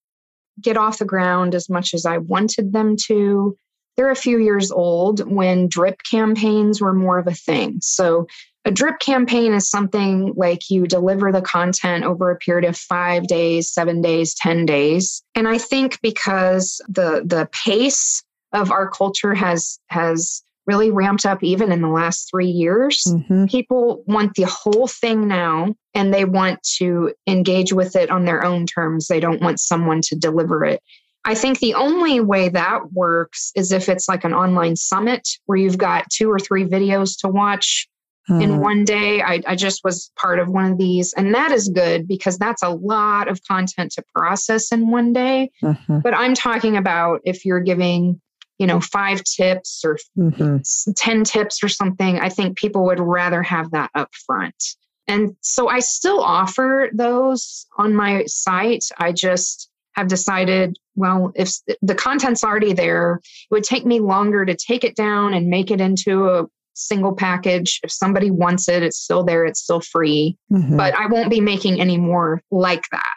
get 0.59 0.77
off 0.77 0.99
the 0.99 1.05
ground 1.05 1.53
as 1.53 1.69
much 1.69 1.93
as 1.93 2.05
I 2.05 2.17
wanted 2.17 2.73
them 2.73 2.95
to. 3.07 3.57
They're 3.97 4.09
a 4.09 4.15
few 4.15 4.39
years 4.39 4.71
old 4.71 5.29
when 5.29 5.67
drip 5.67 6.01
campaigns 6.09 6.79
were 6.79 6.93
more 6.93 7.19
of 7.19 7.27
a 7.27 7.33
thing. 7.33 7.79
So, 7.81 8.27
a 8.63 8.71
drip 8.71 8.99
campaign 8.99 9.53
is 9.53 9.69
something 9.69 10.33
like 10.35 10.69
you 10.69 10.85
deliver 10.85 11.31
the 11.31 11.41
content 11.41 12.03
over 12.03 12.29
a 12.29 12.37
period 12.37 12.67
of 12.67 12.77
five 12.77 13.27
days, 13.27 13.71
seven 13.73 14.01
days, 14.01 14.35
10 14.35 14.67
days. 14.67 15.23
And 15.33 15.47
I 15.47 15.57
think 15.57 15.99
because 16.01 16.79
the, 16.87 17.23
the 17.25 17.49
pace 17.51 18.23
of 18.53 18.71
our 18.71 18.89
culture 18.89 19.33
has, 19.33 19.79
has 19.87 20.43
really 20.67 20.91
ramped 20.91 21.25
up 21.25 21.43
even 21.43 21.71
in 21.71 21.81
the 21.81 21.89
last 21.89 22.29
three 22.29 22.47
years. 22.47 23.03
Mm-hmm. 23.07 23.45
People 23.45 24.03
want 24.05 24.35
the 24.35 24.43
whole 24.43 24.87
thing 24.87 25.27
now 25.27 25.73
and 25.93 26.13
they 26.13 26.25
want 26.25 26.61
to 26.77 27.13
engage 27.27 27.73
with 27.73 27.95
it 27.95 28.09
on 28.09 28.25
their 28.25 28.43
own 28.43 28.65
terms. 28.65 29.07
They 29.07 29.19
don't 29.19 29.41
want 29.41 29.59
someone 29.59 30.01
to 30.03 30.15
deliver 30.15 30.63
it. 30.63 30.81
I 31.23 31.35
think 31.35 31.59
the 31.59 31.75
only 31.75 32.19
way 32.19 32.49
that 32.49 32.93
works 32.93 33.51
is 33.55 33.71
if 33.71 33.89
it's 33.89 34.09
like 34.09 34.23
an 34.23 34.33
online 34.33 34.75
summit 34.75 35.27
where 35.45 35.57
you've 35.57 35.77
got 35.77 36.09
two 36.09 36.31
or 36.31 36.39
three 36.39 36.65
videos 36.65 37.17
to 37.19 37.27
watch 37.27 37.87
mm-hmm. 38.29 38.41
in 38.41 38.59
one 38.59 38.85
day. 38.85 39.21
I, 39.21 39.41
I 39.47 39.55
just 39.55 39.83
was 39.83 40.11
part 40.15 40.39
of 40.39 40.47
one 40.47 40.71
of 40.71 40.77
these, 40.77 41.13
and 41.13 41.33
that 41.35 41.51
is 41.51 41.69
good 41.69 42.07
because 42.07 42.37
that's 42.37 42.63
a 42.63 42.69
lot 42.69 43.27
of 43.27 43.39
content 43.47 43.91
to 43.93 44.03
process 44.15 44.71
in 44.71 44.89
one 44.89 45.13
day. 45.13 45.51
Mm-hmm. 45.63 45.99
But 45.99 46.15
I'm 46.15 46.33
talking 46.33 46.77
about 46.77 47.21
if 47.23 47.45
you're 47.45 47.59
giving 47.59 48.19
you 48.61 48.67
know, 48.67 48.79
five 48.79 49.23
tips 49.23 49.81
or 49.83 49.97
mm-hmm. 50.15 50.57
10 50.95 51.23
tips 51.23 51.63
or 51.63 51.67
something, 51.67 52.19
I 52.19 52.29
think 52.29 52.59
people 52.59 52.85
would 52.85 52.99
rather 52.99 53.41
have 53.41 53.71
that 53.71 53.89
up 53.95 54.13
front. 54.27 54.53
And 55.07 55.35
so 55.41 55.67
I 55.67 55.79
still 55.79 56.21
offer 56.21 56.91
those 56.93 57.65
on 57.79 57.95
my 57.95 58.23
site. 58.27 58.85
I 58.99 59.13
just 59.13 59.71
have 59.95 60.07
decided, 60.07 60.77
well, 60.95 61.31
if 61.33 61.49
the 61.81 61.95
content's 61.95 62.43
already 62.43 62.73
there, 62.73 63.15
it 63.15 63.49
would 63.49 63.63
take 63.63 63.83
me 63.83 63.99
longer 63.99 64.45
to 64.45 64.55
take 64.55 64.83
it 64.83 64.95
down 64.95 65.33
and 65.33 65.47
make 65.47 65.71
it 65.71 65.81
into 65.81 66.29
a 66.29 66.45
single 66.75 67.15
package. 67.15 67.79
If 67.83 67.91
somebody 67.91 68.29
wants 68.29 68.69
it, 68.69 68.83
it's 68.83 68.99
still 68.99 69.23
there, 69.23 69.43
it's 69.43 69.59
still 69.59 69.81
free. 69.81 70.37
Mm-hmm. 70.51 70.77
But 70.77 70.93
I 70.93 71.07
won't 71.07 71.31
be 71.31 71.41
making 71.41 71.81
any 71.81 71.97
more 71.97 72.43
like 72.51 72.85
that. 72.91 73.15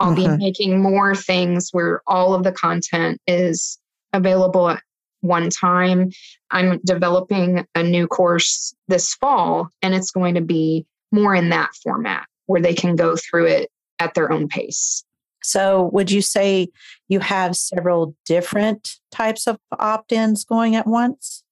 I'll 0.00 0.14
mm-hmm. 0.14 0.36
be 0.36 0.44
making 0.44 0.82
more 0.82 1.14
things 1.14 1.70
where 1.72 2.02
all 2.06 2.34
of 2.34 2.44
the 2.44 2.52
content 2.52 3.22
is 3.26 3.78
available 4.12 4.68
at 4.68 4.82
one 5.20 5.50
time. 5.50 6.10
I'm 6.50 6.80
developing 6.84 7.66
a 7.74 7.82
new 7.82 8.06
course 8.06 8.74
this 8.88 9.14
fall, 9.14 9.68
and 9.80 9.94
it's 9.94 10.10
going 10.10 10.34
to 10.34 10.40
be 10.40 10.86
more 11.10 11.34
in 11.34 11.50
that 11.50 11.70
format 11.82 12.26
where 12.46 12.60
they 12.60 12.74
can 12.74 12.96
go 12.96 13.16
through 13.16 13.46
it 13.46 13.70
at 13.98 14.14
their 14.14 14.30
own 14.30 14.48
pace. 14.48 15.04
So, 15.42 15.90
would 15.92 16.10
you 16.10 16.22
say 16.22 16.68
you 17.08 17.20
have 17.20 17.56
several 17.56 18.14
different 18.26 18.96
types 19.10 19.46
of 19.46 19.58
opt 19.78 20.12
ins 20.12 20.44
going 20.44 20.76
at 20.76 20.86
once? 20.86 21.42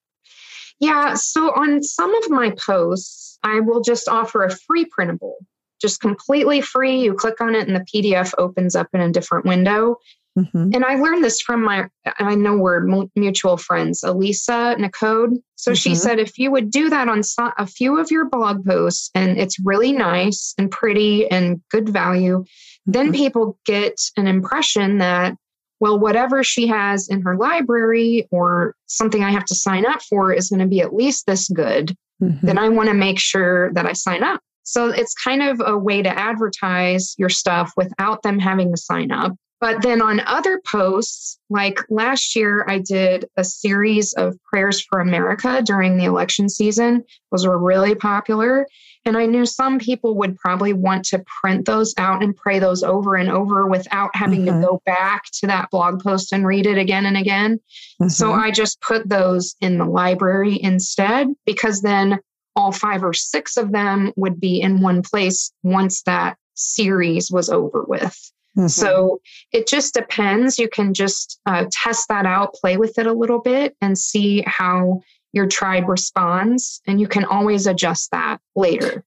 Yeah. 0.78 1.14
So, 1.14 1.52
on 1.52 1.82
some 1.82 2.14
of 2.14 2.30
my 2.30 2.50
posts, 2.50 3.38
I 3.42 3.60
will 3.60 3.80
just 3.80 4.08
offer 4.08 4.44
a 4.44 4.50
free 4.50 4.84
printable, 4.84 5.38
just 5.80 6.00
completely 6.00 6.60
free. 6.60 7.00
You 7.00 7.14
click 7.14 7.40
on 7.40 7.54
it, 7.54 7.66
and 7.66 7.76
the 7.76 7.80
PDF 7.80 8.32
opens 8.38 8.76
up 8.76 8.88
in 8.92 9.00
a 9.00 9.10
different 9.10 9.44
window. 9.46 9.96
Mm-hmm. 10.38 10.70
And 10.74 10.84
I 10.84 10.94
learned 10.94 11.24
this 11.24 11.40
from 11.40 11.64
my, 11.64 11.88
I 12.18 12.34
know 12.34 12.56
we're 12.56 13.08
mutual 13.16 13.56
friends, 13.56 14.02
Elisa 14.02 14.76
Nicode. 14.78 15.36
So 15.56 15.72
mm-hmm. 15.72 15.76
she 15.76 15.94
said, 15.94 16.18
if 16.18 16.38
you 16.38 16.50
would 16.50 16.70
do 16.70 16.88
that 16.88 17.08
on 17.08 17.22
a 17.58 17.66
few 17.66 17.98
of 17.98 18.10
your 18.10 18.28
blog 18.28 18.64
posts 18.64 19.10
and 19.14 19.38
it's 19.38 19.58
really 19.64 19.92
nice 19.92 20.54
and 20.56 20.70
pretty 20.70 21.28
and 21.30 21.60
good 21.70 21.88
value, 21.88 22.44
then 22.86 23.06
mm-hmm. 23.06 23.14
people 23.14 23.58
get 23.66 24.00
an 24.16 24.26
impression 24.26 24.98
that, 24.98 25.34
well, 25.80 25.98
whatever 25.98 26.44
she 26.44 26.66
has 26.68 27.08
in 27.08 27.22
her 27.22 27.36
library 27.36 28.28
or 28.30 28.74
something 28.86 29.24
I 29.24 29.30
have 29.30 29.46
to 29.46 29.54
sign 29.54 29.84
up 29.84 30.00
for 30.02 30.32
is 30.32 30.48
going 30.48 30.60
to 30.60 30.66
be 30.66 30.80
at 30.80 30.94
least 30.94 31.26
this 31.26 31.48
good. 31.48 31.96
Mm-hmm. 32.22 32.46
Then 32.46 32.58
I 32.58 32.68
want 32.68 32.88
to 32.88 32.94
make 32.94 33.18
sure 33.18 33.72
that 33.72 33.86
I 33.86 33.94
sign 33.94 34.22
up. 34.22 34.40
So 34.62 34.88
it's 34.90 35.14
kind 35.14 35.42
of 35.42 35.60
a 35.64 35.76
way 35.76 36.02
to 36.02 36.18
advertise 36.18 37.14
your 37.18 37.30
stuff 37.30 37.72
without 37.76 38.22
them 38.22 38.38
having 38.38 38.70
to 38.70 38.76
sign 38.76 39.10
up. 39.10 39.34
But 39.60 39.82
then 39.82 40.00
on 40.00 40.20
other 40.20 40.60
posts, 40.66 41.38
like 41.50 41.80
last 41.90 42.34
year, 42.34 42.64
I 42.66 42.78
did 42.78 43.26
a 43.36 43.44
series 43.44 44.14
of 44.14 44.38
prayers 44.42 44.80
for 44.80 45.00
America 45.00 45.60
during 45.62 45.98
the 45.98 46.04
election 46.04 46.48
season. 46.48 47.04
Those 47.30 47.46
were 47.46 47.58
really 47.58 47.94
popular. 47.94 48.66
And 49.04 49.16
I 49.16 49.26
knew 49.26 49.44
some 49.44 49.78
people 49.78 50.14
would 50.16 50.36
probably 50.38 50.72
want 50.72 51.04
to 51.06 51.22
print 51.40 51.66
those 51.66 51.94
out 51.98 52.22
and 52.22 52.36
pray 52.36 52.58
those 52.58 52.82
over 52.82 53.16
and 53.16 53.30
over 53.30 53.66
without 53.66 54.10
having 54.14 54.46
mm-hmm. 54.46 54.60
to 54.60 54.66
go 54.66 54.82
back 54.86 55.24
to 55.40 55.46
that 55.46 55.70
blog 55.70 56.02
post 56.02 56.32
and 56.32 56.46
read 56.46 56.66
it 56.66 56.78
again 56.78 57.06
and 57.06 57.16
again. 57.16 57.56
Mm-hmm. 58.00 58.08
So 58.08 58.32
I 58.32 58.50
just 58.50 58.80
put 58.80 59.08
those 59.08 59.56
in 59.60 59.78
the 59.78 59.86
library 59.86 60.58
instead, 60.62 61.28
because 61.44 61.82
then 61.82 62.18
all 62.56 62.72
five 62.72 63.02
or 63.04 63.12
six 63.12 63.56
of 63.56 63.72
them 63.72 64.12
would 64.16 64.40
be 64.40 64.60
in 64.60 64.80
one 64.80 65.02
place 65.02 65.52
once 65.62 66.02
that 66.02 66.36
series 66.54 67.30
was 67.30 67.48
over 67.48 67.84
with. 67.86 68.32
Mm-hmm. 68.56 68.68
So 68.68 69.20
it 69.52 69.68
just 69.68 69.94
depends. 69.94 70.58
You 70.58 70.68
can 70.68 70.92
just 70.92 71.40
uh, 71.46 71.66
test 71.70 72.08
that 72.08 72.26
out, 72.26 72.54
play 72.54 72.76
with 72.76 72.98
it 72.98 73.06
a 73.06 73.12
little 73.12 73.40
bit, 73.40 73.76
and 73.80 73.96
see 73.96 74.42
how 74.46 75.00
your 75.32 75.46
tribe 75.46 75.88
responds. 75.88 76.80
And 76.86 77.00
you 77.00 77.06
can 77.06 77.24
always 77.24 77.66
adjust 77.66 78.10
that 78.10 78.38
later. 78.56 79.04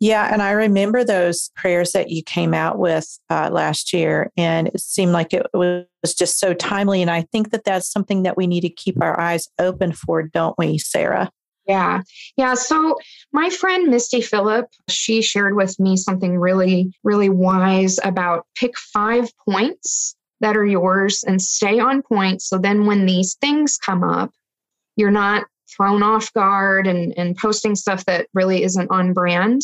Yeah, 0.00 0.32
and 0.32 0.42
I 0.42 0.52
remember 0.52 1.02
those 1.02 1.50
prayers 1.56 1.90
that 1.90 2.10
you 2.10 2.22
came 2.22 2.54
out 2.54 2.78
with 2.78 3.18
uh, 3.30 3.50
last 3.50 3.92
year, 3.92 4.30
and 4.36 4.68
it 4.68 4.80
seemed 4.80 5.12
like 5.12 5.32
it 5.32 5.46
was 5.52 5.86
just 6.16 6.38
so 6.38 6.54
timely. 6.54 7.02
And 7.02 7.10
I 7.10 7.22
think 7.32 7.50
that 7.50 7.64
that's 7.64 7.90
something 7.90 8.22
that 8.22 8.36
we 8.36 8.46
need 8.46 8.60
to 8.60 8.68
keep 8.68 9.02
our 9.02 9.18
eyes 9.18 9.48
open 9.58 9.92
for, 9.92 10.22
don't 10.22 10.56
we, 10.56 10.78
Sarah? 10.78 11.32
Yeah. 11.68 12.00
Yeah. 12.36 12.54
So 12.54 12.96
my 13.32 13.50
friend 13.50 13.88
Misty 13.88 14.22
Phillip, 14.22 14.66
she 14.88 15.20
shared 15.20 15.54
with 15.54 15.78
me 15.78 15.98
something 15.98 16.38
really, 16.38 16.92
really 17.04 17.28
wise 17.28 17.98
about 18.02 18.46
pick 18.54 18.76
five 18.78 19.30
points 19.46 20.16
that 20.40 20.56
are 20.56 20.64
yours 20.64 21.24
and 21.24 21.42
stay 21.42 21.78
on 21.78 22.02
point. 22.02 22.40
So 22.40 22.56
then 22.56 22.86
when 22.86 23.04
these 23.04 23.34
things 23.34 23.76
come 23.76 24.02
up, 24.02 24.32
you're 24.96 25.10
not 25.10 25.44
thrown 25.76 26.02
off 26.02 26.32
guard 26.32 26.86
and, 26.86 27.12
and 27.18 27.36
posting 27.36 27.74
stuff 27.74 28.06
that 28.06 28.28
really 28.32 28.62
isn't 28.62 28.90
on 28.90 29.12
brand. 29.12 29.60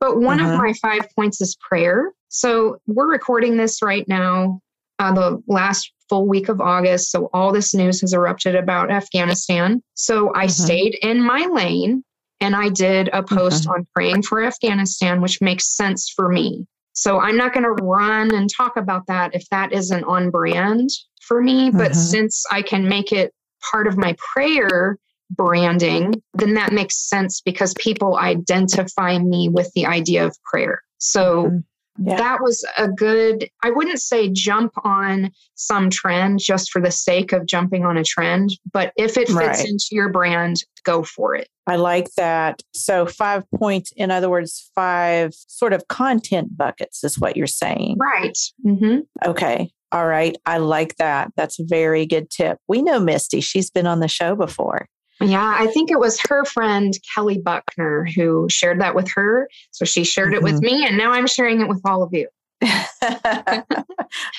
But 0.00 0.20
one 0.20 0.40
uh-huh. 0.40 0.54
of 0.54 0.58
my 0.58 0.72
five 0.80 1.06
points 1.14 1.40
is 1.40 1.56
prayer. 1.56 2.12
So 2.28 2.78
we're 2.86 3.10
recording 3.10 3.58
this 3.58 3.82
right 3.82 4.08
now, 4.08 4.60
uh, 4.98 5.12
the 5.12 5.42
last 5.46 5.92
full 6.12 6.28
week 6.28 6.50
of 6.50 6.60
August. 6.60 7.10
So 7.10 7.30
all 7.32 7.52
this 7.52 7.72
news 7.72 8.02
has 8.02 8.12
erupted 8.12 8.54
about 8.54 8.90
Afghanistan. 8.90 9.82
So 9.94 10.30
I 10.34 10.44
mm-hmm. 10.44 10.64
stayed 10.64 10.98
in 11.00 11.22
my 11.22 11.48
lane 11.50 12.04
and 12.42 12.54
I 12.54 12.68
did 12.68 13.08
a 13.14 13.22
post 13.22 13.62
mm-hmm. 13.62 13.72
on 13.72 13.86
praying 13.94 14.22
for 14.24 14.44
Afghanistan, 14.44 15.22
which 15.22 15.40
makes 15.40 15.74
sense 15.74 16.12
for 16.14 16.28
me. 16.28 16.66
So 16.92 17.18
I'm 17.18 17.38
not 17.38 17.54
going 17.54 17.64
to 17.64 17.82
run 17.82 18.34
and 18.34 18.50
talk 18.54 18.76
about 18.76 19.06
that 19.06 19.34
if 19.34 19.48
that 19.48 19.72
isn't 19.72 20.04
on 20.04 20.28
brand 20.28 20.90
for 21.22 21.40
me. 21.40 21.70
Mm-hmm. 21.70 21.78
But 21.78 21.94
since 21.94 22.44
I 22.52 22.60
can 22.60 22.86
make 22.86 23.10
it 23.10 23.32
part 23.70 23.86
of 23.86 23.96
my 23.96 24.14
prayer 24.34 24.98
branding, 25.30 26.22
then 26.34 26.52
that 26.54 26.74
makes 26.74 27.08
sense 27.08 27.40
because 27.40 27.72
people 27.78 28.18
identify 28.18 29.18
me 29.18 29.48
with 29.48 29.72
the 29.74 29.86
idea 29.86 30.26
of 30.26 30.36
prayer. 30.42 30.82
So 30.98 31.46
mm-hmm. 31.46 31.56
Yeah. 31.98 32.16
That 32.16 32.40
was 32.40 32.66
a 32.78 32.88
good, 32.88 33.48
I 33.62 33.70
wouldn't 33.70 34.00
say 34.00 34.28
jump 34.28 34.72
on 34.82 35.30
some 35.54 35.90
trend 35.90 36.40
just 36.40 36.70
for 36.70 36.80
the 36.80 36.90
sake 36.90 37.32
of 37.32 37.46
jumping 37.46 37.84
on 37.84 37.98
a 37.98 38.04
trend, 38.04 38.50
but 38.72 38.92
if 38.96 39.16
it 39.16 39.28
fits 39.28 39.34
right. 39.34 39.68
into 39.68 39.88
your 39.90 40.08
brand, 40.08 40.64
go 40.84 41.02
for 41.02 41.34
it. 41.34 41.48
I 41.66 41.76
like 41.76 42.08
that. 42.16 42.60
So, 42.74 43.06
five 43.06 43.44
points, 43.54 43.92
in 43.96 44.10
other 44.10 44.28
words, 44.28 44.70
five 44.74 45.32
sort 45.34 45.72
of 45.72 45.86
content 45.88 46.56
buckets 46.56 47.04
is 47.04 47.18
what 47.18 47.36
you're 47.36 47.46
saying. 47.46 47.98
Right. 48.00 48.38
Mm-hmm. 48.66 49.00
Okay. 49.30 49.70
All 49.92 50.06
right. 50.06 50.36
I 50.46 50.58
like 50.58 50.96
that. 50.96 51.30
That's 51.36 51.60
a 51.60 51.64
very 51.64 52.06
good 52.06 52.30
tip. 52.30 52.58
We 52.66 52.82
know 52.82 52.98
Misty, 52.98 53.40
she's 53.40 53.70
been 53.70 53.86
on 53.86 54.00
the 54.00 54.08
show 54.08 54.34
before. 54.34 54.88
Yeah, 55.20 55.56
I 55.56 55.68
think 55.68 55.90
it 55.90 56.00
was 56.00 56.20
her 56.28 56.44
friend 56.44 56.92
Kelly 57.14 57.38
Buckner 57.38 58.06
who 58.14 58.48
shared 58.50 58.80
that 58.80 58.94
with 58.94 59.10
her. 59.14 59.48
So 59.70 59.84
she 59.84 60.04
shared 60.04 60.34
it 60.34 60.42
with 60.42 60.56
mm-hmm. 60.56 60.78
me, 60.78 60.86
and 60.86 60.96
now 60.96 61.12
I'm 61.12 61.26
sharing 61.26 61.60
it 61.60 61.68
with 61.68 61.80
all 61.84 62.02
of 62.02 62.12
you. 62.12 62.28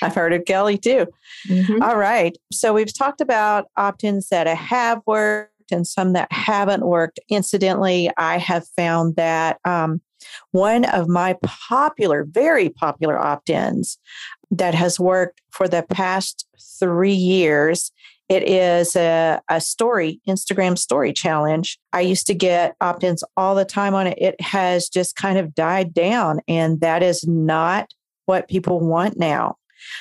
I've 0.02 0.14
heard 0.14 0.32
of 0.32 0.44
Kelly 0.44 0.78
too. 0.78 1.06
Mm-hmm. 1.48 1.82
All 1.82 1.96
right. 1.96 2.36
So 2.52 2.72
we've 2.72 2.96
talked 2.96 3.20
about 3.20 3.66
opt 3.76 4.04
ins 4.04 4.28
that 4.28 4.46
have 4.46 5.02
worked 5.06 5.50
and 5.70 5.86
some 5.86 6.12
that 6.12 6.30
haven't 6.32 6.86
worked. 6.86 7.20
Incidentally, 7.28 8.10
I 8.16 8.38
have 8.38 8.66
found 8.76 9.16
that 9.16 9.58
um, 9.64 10.00
one 10.52 10.84
of 10.84 11.08
my 11.08 11.36
popular, 11.44 12.24
very 12.24 12.68
popular 12.68 13.18
opt 13.18 13.50
ins 13.50 13.98
that 14.50 14.74
has 14.74 15.00
worked 15.00 15.40
for 15.50 15.68
the 15.68 15.82
past 15.82 16.46
three 16.78 17.12
years 17.12 17.92
it 18.28 18.48
is 18.48 18.96
a, 18.96 19.40
a 19.48 19.60
story, 19.60 20.20
Instagram 20.26 20.78
story 20.78 21.12
challenge. 21.12 21.78
I 21.92 22.00
used 22.00 22.26
to 22.28 22.34
get 22.34 22.74
opt 22.80 23.04
ins 23.04 23.22
all 23.36 23.54
the 23.54 23.64
time 23.64 23.94
on 23.94 24.06
it. 24.06 24.18
It 24.18 24.40
has 24.40 24.88
just 24.88 25.16
kind 25.16 25.38
of 25.38 25.54
died 25.54 25.92
down, 25.92 26.40
and 26.48 26.80
that 26.80 27.02
is 27.02 27.26
not 27.26 27.90
what 28.26 28.48
people 28.48 28.80
want 28.80 29.18
now. 29.18 29.56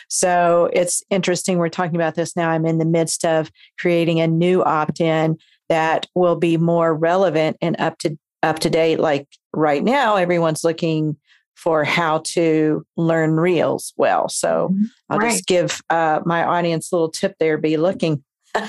So 0.08 0.70
it's 0.72 1.04
interesting. 1.10 1.58
We're 1.58 1.68
talking 1.70 1.96
about 1.96 2.16
this 2.16 2.36
now. 2.36 2.50
I'm 2.50 2.66
in 2.66 2.78
the 2.78 2.86
midst 2.86 3.26
of 3.26 3.52
creating 3.78 4.22
a 4.22 4.28
new 4.28 4.64
opt 4.64 5.02
in 5.02 5.38
that 5.68 6.08
will 6.16 6.36
be 6.36 6.56
more 6.56 6.94
relevant 6.94 7.58
and 7.62 7.76
up 7.80 7.98
to 8.00 8.18
up 8.42 8.60
to 8.60 8.70
date. 8.70 9.00
Like 9.00 9.28
right 9.54 9.84
now, 9.84 10.16
everyone's 10.16 10.64
looking 10.64 11.18
for 11.56 11.84
how 11.84 12.20
to 12.20 12.86
learn 12.98 13.36
reels 13.36 13.94
well. 13.98 14.30
So 14.30 14.70
mm-hmm. 14.72 14.84
I'll 15.10 15.20
right. 15.20 15.32
just 15.32 15.48
give 15.48 15.82
uh, 15.90 16.22
my 16.26 16.44
audience 16.44 16.92
a 16.92 16.96
little 16.96 17.10
tip 17.10 17.36
there. 17.40 17.58
Be 17.58 17.78
looking. 17.78 18.24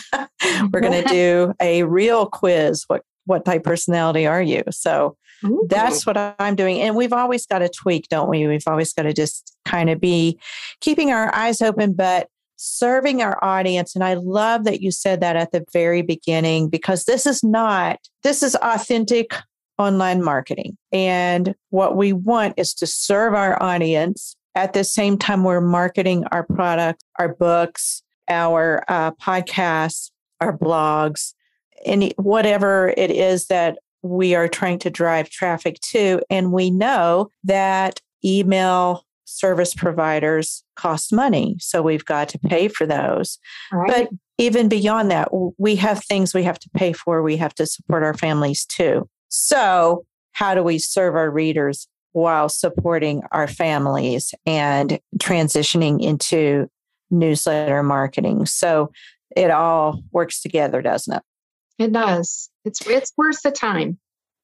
We're 0.72 0.80
going 0.80 1.02
to 1.04 1.08
do 1.08 1.54
a 1.60 1.82
real 1.84 2.26
quiz. 2.26 2.84
What 2.86 3.02
what 3.26 3.44
type 3.44 3.64
personality 3.64 4.26
are 4.26 4.42
you? 4.42 4.62
So 4.70 5.16
Ooh. 5.44 5.66
that's 5.68 6.06
what 6.06 6.16
I'm 6.38 6.56
doing. 6.56 6.80
And 6.80 6.94
we've 6.94 7.12
always 7.12 7.46
got 7.46 7.60
to 7.60 7.68
tweak, 7.68 8.08
don't 8.08 8.28
we? 8.28 8.46
We've 8.46 8.66
always 8.66 8.92
got 8.92 9.04
to 9.04 9.12
just 9.12 9.56
kind 9.64 9.90
of 9.90 10.00
be 10.00 10.38
keeping 10.80 11.10
our 11.10 11.34
eyes 11.34 11.62
open, 11.62 11.94
but 11.94 12.28
serving 12.56 13.22
our 13.22 13.42
audience. 13.42 13.94
And 13.94 14.04
I 14.04 14.14
love 14.14 14.64
that 14.64 14.80
you 14.80 14.90
said 14.90 15.20
that 15.20 15.36
at 15.36 15.52
the 15.52 15.64
very 15.72 16.02
beginning 16.02 16.68
because 16.68 17.04
this 17.04 17.26
is 17.26 17.42
not, 17.42 17.98
this 18.22 18.42
is 18.42 18.56
authentic 18.56 19.34
online 19.78 20.22
marketing. 20.22 20.76
And 20.92 21.54
what 21.70 21.96
we 21.96 22.12
want 22.12 22.54
is 22.56 22.74
to 22.74 22.86
serve 22.86 23.34
our 23.34 23.60
audience 23.62 24.36
at 24.54 24.72
the 24.72 24.84
same 24.84 25.18
time 25.18 25.42
we're 25.42 25.60
marketing 25.60 26.24
our 26.30 26.44
products, 26.44 27.04
our 27.18 27.34
books, 27.34 28.02
our 28.28 28.84
uh, 28.88 29.10
podcasts, 29.12 30.10
our 30.40 30.56
blogs, 30.56 31.34
any 31.84 32.12
whatever 32.16 32.94
it 32.96 33.10
is 33.10 33.46
that 33.46 33.78
we 34.02 34.34
are 34.34 34.48
trying 34.48 34.78
to 34.78 34.90
drive 34.90 35.30
traffic 35.30 35.80
to. 35.80 36.20
And 36.30 36.52
we 36.52 36.70
know 36.70 37.30
that 37.42 38.00
email 38.24 39.04
service 39.24 39.74
providers 39.74 40.62
cost 40.76 41.12
money. 41.12 41.56
So 41.58 41.82
we've 41.82 42.04
got 42.04 42.28
to 42.30 42.38
pay 42.38 42.68
for 42.68 42.86
those. 42.86 43.38
Right. 43.72 43.88
But 43.88 44.08
even 44.38 44.68
beyond 44.68 45.10
that, 45.10 45.28
we 45.58 45.76
have 45.76 46.04
things 46.04 46.34
we 46.34 46.42
have 46.42 46.58
to 46.60 46.70
pay 46.70 46.92
for. 46.92 47.22
We 47.22 47.36
have 47.38 47.54
to 47.54 47.66
support 47.66 48.02
our 48.02 48.14
families 48.14 48.64
too. 48.64 49.08
So, 49.36 50.06
how 50.30 50.54
do 50.54 50.62
we 50.62 50.78
serve 50.78 51.16
our 51.16 51.28
readers 51.28 51.88
while 52.12 52.48
supporting 52.48 53.24
our 53.32 53.48
families 53.48 54.32
and 54.46 55.00
transitioning 55.18 56.00
into 56.00 56.70
newsletter 57.10 57.82
marketing? 57.82 58.46
So, 58.46 58.92
it 59.36 59.50
all 59.50 60.04
works 60.12 60.40
together, 60.40 60.80
doesn't 60.82 61.16
it? 61.16 61.22
It 61.80 61.92
does. 61.92 62.48
It's 62.64 62.86
it's 62.86 63.12
worth 63.16 63.42
the 63.42 63.50
time. 63.50 63.98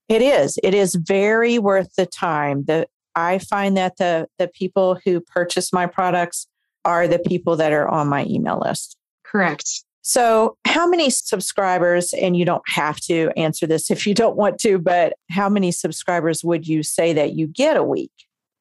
It 0.08 0.22
is. 0.22 0.58
It 0.64 0.74
is 0.74 0.96
very 0.96 1.60
worth 1.60 1.94
the 1.94 2.06
time. 2.06 2.64
The 2.64 2.88
I 3.14 3.38
find 3.38 3.76
that 3.76 3.96
the 3.96 4.26
the 4.40 4.48
people 4.48 4.98
who 5.04 5.20
purchase 5.20 5.72
my 5.72 5.86
products 5.86 6.48
are 6.84 7.06
the 7.06 7.20
people 7.20 7.54
that 7.58 7.70
are 7.70 7.88
on 7.88 8.08
my 8.08 8.26
email 8.26 8.58
list. 8.58 8.96
Correct. 9.24 9.84
So, 10.02 10.56
how 10.66 10.88
many 10.88 11.10
subscribers, 11.10 12.12
and 12.14 12.36
you 12.36 12.44
don't 12.44 12.62
have 12.68 12.98
to 13.02 13.30
answer 13.36 13.66
this 13.66 13.90
if 13.90 14.06
you 14.06 14.14
don't 14.14 14.36
want 14.36 14.58
to, 14.60 14.78
but 14.78 15.14
how 15.30 15.48
many 15.48 15.72
subscribers 15.72 16.42
would 16.42 16.66
you 16.66 16.82
say 16.82 17.12
that 17.12 17.34
you 17.34 17.46
get 17.46 17.76
a 17.76 17.84
week? 17.84 18.12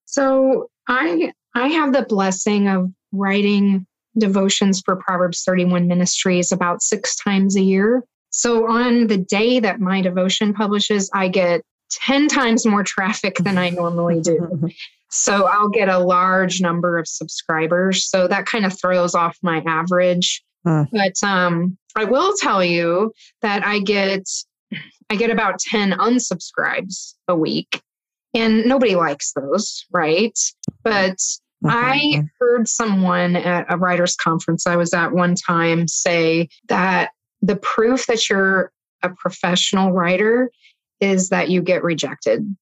So, 0.06 0.70
I 0.88 1.32
I 1.56 1.68
have 1.70 1.94
the 1.94 2.04
blessing 2.04 2.68
of 2.68 2.92
writing 3.12 3.86
devotions 4.18 4.82
for 4.84 4.98
Proverbs 4.98 5.44
31 5.44 5.88
Ministries 5.88 6.52
about 6.52 6.82
6 6.82 7.16
times 7.16 7.56
a 7.56 7.62
year. 7.62 8.04
So, 8.32 8.70
on 8.70 9.08
the 9.08 9.18
day 9.18 9.60
that 9.60 9.80
my 9.80 10.02
devotion 10.02 10.54
publishes, 10.54 11.10
I 11.14 11.30
get 11.30 11.62
10 11.92 12.28
times 12.28 12.66
more 12.66 12.84
traffic 12.84 13.38
than 13.38 13.58
I 13.58 13.70
normally 13.70 14.22
do. 14.22 14.70
So 15.12 15.48
I'll 15.48 15.70
get 15.70 15.90
a 15.90 15.98
large 15.98 16.62
number 16.62 17.00
of 17.00 17.08
subscribers. 17.08 18.08
So 18.08 18.28
that 18.28 18.46
kind 18.46 18.64
of 18.64 18.80
throws 18.80 19.16
off 19.16 19.38
my 19.42 19.64
average. 19.66 20.44
But 20.64 21.24
um, 21.24 21.78
I 21.96 22.06
will 22.06 22.34
tell 22.40 22.64
you 22.64 23.14
that 23.42 23.66
I 23.66 23.80
get 23.80 24.24
I 25.10 25.16
get 25.16 25.32
about 25.32 25.60
10 25.60 25.92
unsubscribes 25.92 27.16
a 27.28 27.36
week. 27.36 27.82
And 28.36 28.66
nobody 28.66 28.96
likes 28.96 29.34
those, 29.34 29.86
right? 29.92 30.38
But 30.84 31.16
mm-hmm. 31.16 31.70
I 31.70 32.24
heard 32.40 32.68
someone 32.68 33.36
at 33.36 33.66
a 33.70 33.78
writers 33.78 34.16
conference 34.16 34.68
I 34.68 34.76
was 34.76 34.94
at 34.94 35.12
one 35.12 35.34
time 35.34 35.88
say 35.88 36.50
that 36.68 37.10
the 37.42 37.56
proof 37.56 38.06
that 38.06 38.30
you're 38.30 38.72
a 39.02 39.10
professional 39.10 39.92
writer 39.92 40.52
is 41.00 41.30
that 41.30 41.50
you 41.50 41.62
get 41.62 41.84
rejected 41.84 42.56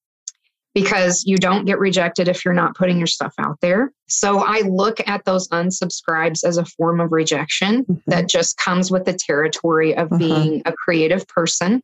because 0.82 1.24
you 1.26 1.36
don't 1.36 1.64
get 1.64 1.78
rejected 1.78 2.28
if 2.28 2.44
you're 2.44 2.54
not 2.54 2.76
putting 2.76 2.98
your 2.98 3.06
stuff 3.06 3.34
out 3.38 3.58
there. 3.60 3.92
So 4.08 4.38
I 4.38 4.60
look 4.60 5.06
at 5.06 5.24
those 5.24 5.48
unsubscribes 5.48 6.44
as 6.44 6.56
a 6.56 6.64
form 6.64 7.00
of 7.00 7.12
rejection 7.12 7.84
mm-hmm. 7.84 8.10
that 8.10 8.28
just 8.28 8.56
comes 8.58 8.90
with 8.90 9.04
the 9.04 9.12
territory 9.12 9.96
of 9.96 10.08
mm-hmm. 10.08 10.18
being 10.18 10.62
a 10.66 10.72
creative 10.72 11.26
person 11.26 11.82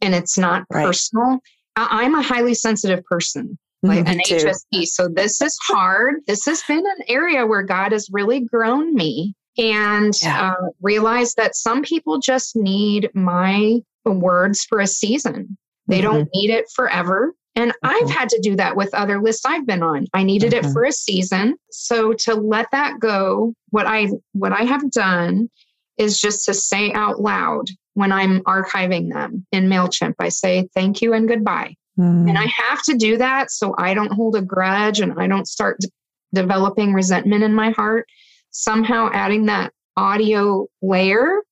and 0.00 0.14
it's 0.14 0.38
not 0.38 0.64
right. 0.70 0.86
personal. 0.86 1.40
I'm 1.76 2.14
a 2.14 2.22
highly 2.22 2.54
sensitive 2.54 3.04
person, 3.04 3.58
like 3.82 4.04
mm-hmm, 4.04 4.12
an 4.12 4.20
HSP. 4.20 4.86
So 4.86 5.08
this 5.08 5.40
is 5.40 5.56
hard. 5.62 6.16
This 6.26 6.44
has 6.46 6.62
been 6.62 6.84
an 6.84 7.04
area 7.08 7.46
where 7.46 7.62
God 7.62 7.92
has 7.92 8.08
really 8.10 8.40
grown 8.40 8.94
me 8.94 9.34
and 9.58 10.14
yeah. 10.22 10.52
uh, 10.52 10.68
realized 10.80 11.36
that 11.36 11.54
some 11.54 11.82
people 11.82 12.18
just 12.18 12.56
need 12.56 13.10
my 13.14 13.80
words 14.04 14.64
for 14.68 14.80
a 14.80 14.86
season. 14.86 15.56
They 15.86 16.00
don't 16.00 16.22
mm-hmm. 16.22 16.38
need 16.38 16.50
it 16.50 16.66
forever. 16.74 17.34
And 17.56 17.72
I've 17.82 18.08
had 18.08 18.28
to 18.30 18.40
do 18.40 18.56
that 18.56 18.76
with 18.76 18.94
other 18.94 19.20
lists 19.20 19.44
I've 19.44 19.66
been 19.66 19.82
on. 19.82 20.06
I 20.14 20.22
needed 20.22 20.52
mm-hmm. 20.52 20.68
it 20.68 20.72
for 20.72 20.84
a 20.84 20.92
season. 20.92 21.56
So 21.70 22.12
to 22.12 22.34
let 22.34 22.70
that 22.72 23.00
go, 23.00 23.54
what 23.70 23.86
I 23.86 24.08
what 24.32 24.52
I 24.52 24.62
have 24.62 24.90
done 24.90 25.50
is 25.98 26.20
just 26.20 26.46
to 26.46 26.54
say 26.54 26.92
out 26.92 27.20
loud 27.20 27.66
when 27.94 28.12
I'm 28.12 28.40
archiving 28.44 29.12
them 29.12 29.46
in 29.52 29.68
MailChimp, 29.68 30.14
I 30.18 30.28
say 30.28 30.68
thank 30.74 31.02
you 31.02 31.12
and 31.12 31.28
goodbye. 31.28 31.74
Mm. 31.98 32.28
And 32.28 32.38
I 32.38 32.46
have 32.46 32.82
to 32.84 32.96
do 32.96 33.18
that 33.18 33.50
so 33.50 33.74
I 33.76 33.94
don't 33.94 34.12
hold 34.12 34.36
a 34.36 34.42
grudge 34.42 35.00
and 35.00 35.20
I 35.20 35.26
don't 35.26 35.46
start 35.46 35.78
d- 35.80 35.90
developing 36.32 36.94
resentment 36.94 37.42
in 37.42 37.52
my 37.52 37.70
heart. 37.70 38.06
Somehow 38.50 39.10
adding 39.12 39.46
that 39.46 39.72
audio 39.96 40.66
layer 40.80 41.42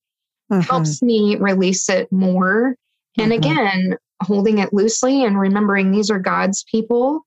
mm-hmm. 0.51 0.61
helps 0.61 1.03
me 1.03 1.37
release 1.37 1.89
it 1.89 2.11
more. 2.11 2.77
And 3.19 3.33
mm-hmm. 3.33 3.51
again, 3.51 3.97
holding 4.23 4.59
it 4.59 4.73
loosely 4.73 5.25
and 5.25 5.39
remembering 5.39 5.91
these 5.91 6.11
are 6.11 6.19
God's 6.19 6.65
people. 6.65 7.25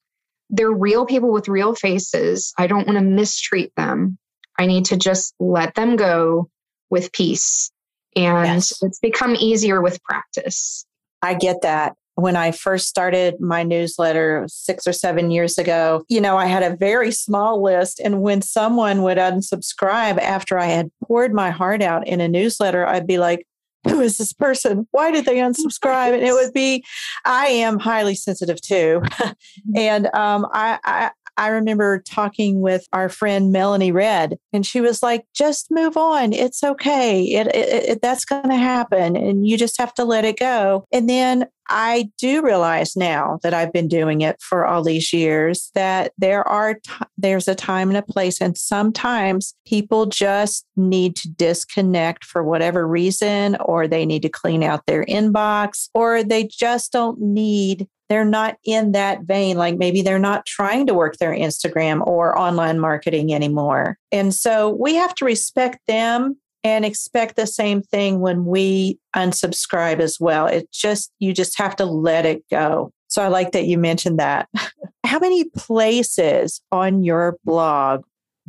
They're 0.50 0.72
real 0.72 1.06
people 1.06 1.32
with 1.32 1.48
real 1.48 1.76
faces. 1.76 2.54
I 2.58 2.68
don't 2.68 2.86
want 2.86 3.00
to 3.00 3.06
mistreat 3.06 3.72
them. 3.78 4.18
I 4.60 4.66
need 4.66 4.86
to 4.86 4.98
just 4.98 5.34
let 5.40 5.76
them 5.76 5.96
go 5.96 6.50
with 6.90 7.12
peace. 7.14 7.72
And 8.16 8.56
yes. 8.56 8.74
it's 8.82 9.00
become 9.00 9.36
easier 9.40 9.82
with 9.82 10.04
practice. 10.04 10.86
I 11.22 11.34
get 11.34 11.62
that. 11.62 11.96
When 12.16 12.36
I 12.36 12.52
first 12.52 12.90
started 12.90 13.40
my 13.40 13.64
newsletter 13.64 14.46
six 14.50 14.86
or 14.86 14.92
seven 14.92 15.32
years 15.32 15.58
ago, 15.58 16.04
you 16.10 16.20
know, 16.20 16.38
I 16.38 16.46
had 16.46 16.62
a 16.62 16.76
very 16.76 17.12
small 17.12 17.64
list. 17.64 18.02
And 18.04 18.22
when 18.22 18.42
someone 18.42 19.02
would 19.04 19.18
unsubscribe 19.18 20.20
after 20.20 20.60
I 20.60 20.66
had 20.66 20.92
poured 21.04 21.34
my 21.34 21.52
heart 21.52 21.82
out 21.82 22.06
in 22.06 22.20
a 22.20 22.28
newsletter, 22.28 22.86
I'd 22.86 23.08
be 23.08 23.18
like, 23.18 23.48
who 23.90 24.02
is 24.02 24.18
this 24.18 24.34
person? 24.34 24.88
Why 24.92 25.12
did 25.12 25.26
they 25.26 25.38
unsubscribe? 25.38 26.14
And 26.14 26.24
it 26.24 26.34
would 26.34 26.54
be, 26.54 26.84
I 27.26 27.48
am 27.48 27.80
highly 27.80 28.16
sensitive 28.16 28.62
too. 28.62 29.02
and 29.76 30.08
um, 30.14 30.48
I, 30.54 30.80
I, 30.84 31.12
I 31.38 31.48
remember 31.48 32.04
talking 32.06 32.62
with 32.62 32.86
our 32.94 33.10
friend 33.10 33.52
Melanie 33.52 33.92
Redd, 33.92 34.38
and 34.54 34.66
she 34.66 34.82
was 34.82 35.02
like, 35.02 35.26
just 35.34 35.72
move 35.72 35.98
on. 35.98 36.34
It's 36.34 36.64
okay. 36.64 37.24
It, 37.24 37.48
it, 37.48 37.84
it 37.90 38.02
that's 38.02 38.26
going 38.26 38.50
to 38.50 38.58
happen. 38.58 39.16
And 39.16 39.48
you 39.48 39.58
just 39.58 39.80
have 39.80 39.94
to 39.96 40.06
let 40.06 40.26
it 40.26 40.38
go. 40.38 40.86
And 40.92 41.10
then 41.10 41.48
I 41.70 42.10
do 42.18 42.42
realize 42.42 42.96
now 42.96 43.40
that 43.44 43.54
I've 43.54 43.72
been 43.72 43.88
doing 43.88 44.22
it 44.22 44.42
for 44.42 44.66
all 44.66 44.84
these 44.84 45.14
years 45.14 45.72
that 45.76 46.12
there 46.18 46.48
are 46.48 46.76
t- 46.76 46.92
there's 47.18 47.48
a 47.48 47.56
time 47.56 47.90
and 47.90 47.98
a 47.98 48.02
place 48.02 48.42
and 48.42 48.58
sometimes 48.58 49.56
people 49.66 50.06
just 50.06 50.66
need 50.76 51.16
to 51.18 51.30
disconnect 51.30 52.26
for 52.26 52.44
whatever 52.44 52.88
reason 52.88 53.56
or 53.62 53.88
they 53.88 54.06
need 54.06 54.24
to 54.24 54.30
clean 54.30 54.64
out 54.64 54.86
their 54.86 55.06
inbox 55.06 55.90
or 55.94 56.24
they 56.24 56.48
just 56.48 56.92
don't 56.92 57.20
need 57.20 57.88
they're 58.12 58.26
not 58.26 58.58
in 58.66 58.92
that 58.92 59.22
vein. 59.22 59.56
Like 59.56 59.78
maybe 59.78 60.02
they're 60.02 60.20
not 60.20 60.46
trying 60.46 60.86
to 60.88 60.94
work 60.94 61.16
their 61.16 61.32
Instagram 61.32 62.06
or 62.06 62.38
online 62.38 62.78
marketing 62.78 63.34
anymore. 63.34 63.98
And 64.12 64.36
so 64.36 64.68
we 64.68 64.96
have 64.96 65.16
to 65.16 65.24
respect 65.24 65.80
them 65.88 66.36
and 66.64 66.86
expect 66.86 67.36
the 67.36 67.48
same 67.48 67.82
thing 67.82 68.20
when 68.20 68.46
we 68.46 69.00
unsubscribe 69.16 70.00
as 70.00 70.20
well. 70.20 70.48
It 70.48 70.72
just, 70.72 71.12
you 71.20 71.34
just 71.34 71.58
have 71.58 71.76
to 71.78 71.86
let 71.86 72.26
it 72.26 72.44
go. 72.50 72.92
So 73.08 73.22
I 73.22 73.28
like 73.28 73.52
that 73.52 73.66
you 73.66 73.78
mentioned 73.78 74.20
that. 74.20 74.48
How 75.06 75.20
many 75.20 75.46
places 75.46 76.62
on 76.72 77.04
your 77.04 77.38
blog 77.44 78.04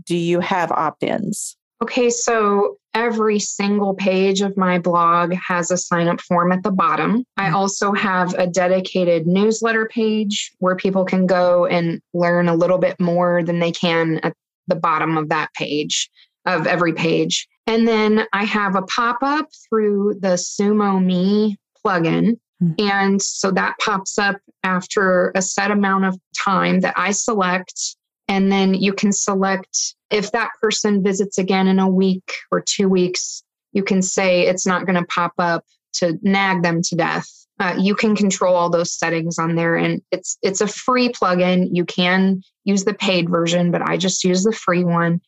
do 0.05 0.17
you 0.17 0.41
have 0.41 0.71
opt 0.71 1.03
ins? 1.03 1.57
Okay, 1.83 2.11
so 2.11 2.77
every 2.95 3.41
single 3.41 3.95
page 3.95 4.41
of 4.41 4.57
my 4.57 4.79
blog 4.79 5.35
has 5.35 5.73
a 5.73 5.77
sign 5.77 6.07
up 6.07 6.21
form 6.21 6.53
at 6.53 6.63
the 6.63 6.71
bottom. 6.71 7.25
I 7.37 7.47
mm-hmm. 7.47 7.57
also 7.57 7.93
have 7.93 8.35
a 8.35 8.47
dedicated 8.47 9.27
newsletter 9.27 9.87
page 9.87 10.53
where 10.61 10.77
people 10.77 11.05
can 11.05 11.27
go 11.27 11.67
and 11.67 12.01
learn 12.15 12.49
a 12.49 12.55
little 12.55 12.79
bit 12.79 13.01
more 13.01 13.43
than 13.43 13.59
they 13.59 13.73
can 13.73 14.19
at 14.23 14.35
the 14.69 14.77
bottom 14.77 15.19
of 15.19 15.31
that 15.31 15.53
page, 15.55 16.09
of 16.47 16.69
every 16.69 16.93
page. 16.93 17.49
And 17.67 17.87
then 17.87 18.27
I 18.33 18.45
have 18.45 18.75
a 18.75 18.83
pop 18.83 19.19
up 19.23 19.49
through 19.69 20.19
the 20.21 20.35
SumoMe 20.35 21.57
plugin. 21.85 22.39
Mm-hmm. 22.63 22.73
And 22.79 23.23
so 23.23 23.51
that 23.53 23.77
pops 23.85 24.19
up 24.19 24.37
after 24.63 25.33
a 25.35 25.43
set 25.43 25.71
amount 25.71 26.05
of 26.05 26.19
time 26.37 26.81
that 26.81 26.95
I 26.97 27.13
select. 27.13 27.97
And 28.29 28.51
then 28.51 28.75
you 28.75 28.93
can 28.93 29.13
select 29.13 29.95
if 30.11 30.33
that 30.33 30.51
person 30.61 31.03
visits 31.03 31.39
again 31.39 31.69
in 31.69 31.79
a 31.79 31.89
week 31.89 32.33
or 32.51 32.61
two 32.61 32.89
weeks, 32.89 33.43
you 33.73 33.83
can 33.83 34.03
say 34.03 34.47
it's 34.47 34.67
not 34.67 34.87
going 34.87 34.99
to 34.99 35.07
pop 35.07 35.33
up 35.39 35.65
to 35.95 36.19
nag 36.23 36.63
them 36.63 36.83
to 36.83 36.97
death. 36.97 37.29
Uh, 37.59 37.77
you 37.79 37.95
can 37.95 38.17
control 38.17 38.55
all 38.55 38.71
those 38.71 38.93
settings 38.93 39.39
on 39.39 39.55
there 39.55 39.77
and 39.77 40.03
it's 40.11 40.37
it's 40.43 40.61
a 40.61 40.67
free 40.67 41.11
plugin 41.11 41.69
you 41.71 41.85
can 41.85 42.43
use 42.65 42.85
the 42.85 42.95
paid 42.95 43.29
version 43.29 43.71
but 43.71 43.83
i 43.83 43.97
just 43.97 44.25
use 44.25 44.43
the 44.43 44.53
free 44.53 44.83
one 44.83 45.21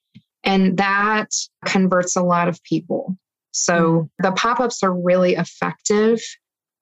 and 0.44 0.76
that 0.76 1.30
converts 1.64 2.16
a 2.16 2.22
lot 2.22 2.48
of 2.48 2.62
people. 2.62 3.16
So 3.52 3.74
mm. 3.74 4.08
the 4.18 4.32
pop 4.32 4.60
ups 4.60 4.82
are 4.82 4.92
really 4.92 5.34
effective. 5.34 6.20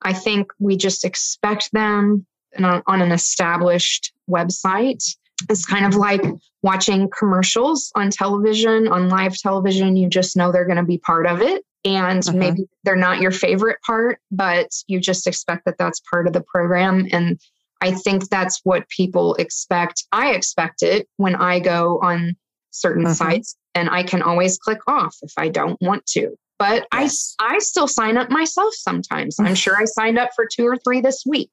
I 0.01 0.13
think 0.13 0.51
we 0.59 0.75
just 0.75 1.05
expect 1.05 1.71
them 1.71 2.25
on, 2.57 2.83
on 2.85 3.01
an 3.01 3.11
established 3.11 4.11
website. 4.29 5.03
It's 5.49 5.65
kind 5.65 5.85
of 5.85 5.95
like 5.95 6.21
watching 6.61 7.09
commercials 7.17 7.91
on 7.95 8.09
television, 8.09 8.87
on 8.87 9.09
live 9.09 9.37
television. 9.37 9.95
You 9.95 10.09
just 10.09 10.35
know 10.35 10.51
they're 10.51 10.65
going 10.65 10.77
to 10.77 10.83
be 10.83 10.97
part 10.97 11.25
of 11.25 11.41
it. 11.41 11.63
And 11.85 12.25
uh-huh. 12.27 12.37
maybe 12.37 12.65
they're 12.83 12.95
not 12.95 13.19
your 13.19 13.31
favorite 13.31 13.77
part, 13.85 14.19
but 14.31 14.69
you 14.87 14.99
just 14.99 15.27
expect 15.27 15.65
that 15.65 15.77
that's 15.77 16.01
part 16.09 16.27
of 16.27 16.33
the 16.33 16.43
program. 16.43 17.07
And 17.11 17.39
I 17.81 17.91
think 17.91 18.29
that's 18.29 18.61
what 18.63 18.87
people 18.87 19.35
expect. 19.35 20.05
I 20.13 20.31
expect 20.31 20.83
it 20.83 21.07
when 21.17 21.35
I 21.35 21.59
go 21.59 21.99
on 22.01 22.37
certain 22.73 23.05
uh-huh. 23.05 23.15
sites 23.15 23.55
and 23.75 23.89
I 23.89 24.03
can 24.03 24.21
always 24.21 24.57
click 24.57 24.79
off 24.87 25.15
if 25.21 25.31
I 25.37 25.47
don't 25.49 25.79
want 25.81 26.05
to. 26.07 26.35
But 26.59 26.87
yes. 26.93 27.35
I 27.39 27.55
I 27.55 27.59
still 27.59 27.87
sign 27.87 28.17
up 28.17 28.29
myself 28.29 28.73
sometimes. 28.73 29.37
I'm 29.39 29.55
sure 29.63 29.77
I 29.77 29.85
signed 29.85 30.17
up 30.17 30.31
for 30.35 30.47
two 30.51 30.65
or 30.65 30.77
three 30.77 31.01
this 31.01 31.23
week. 31.25 31.51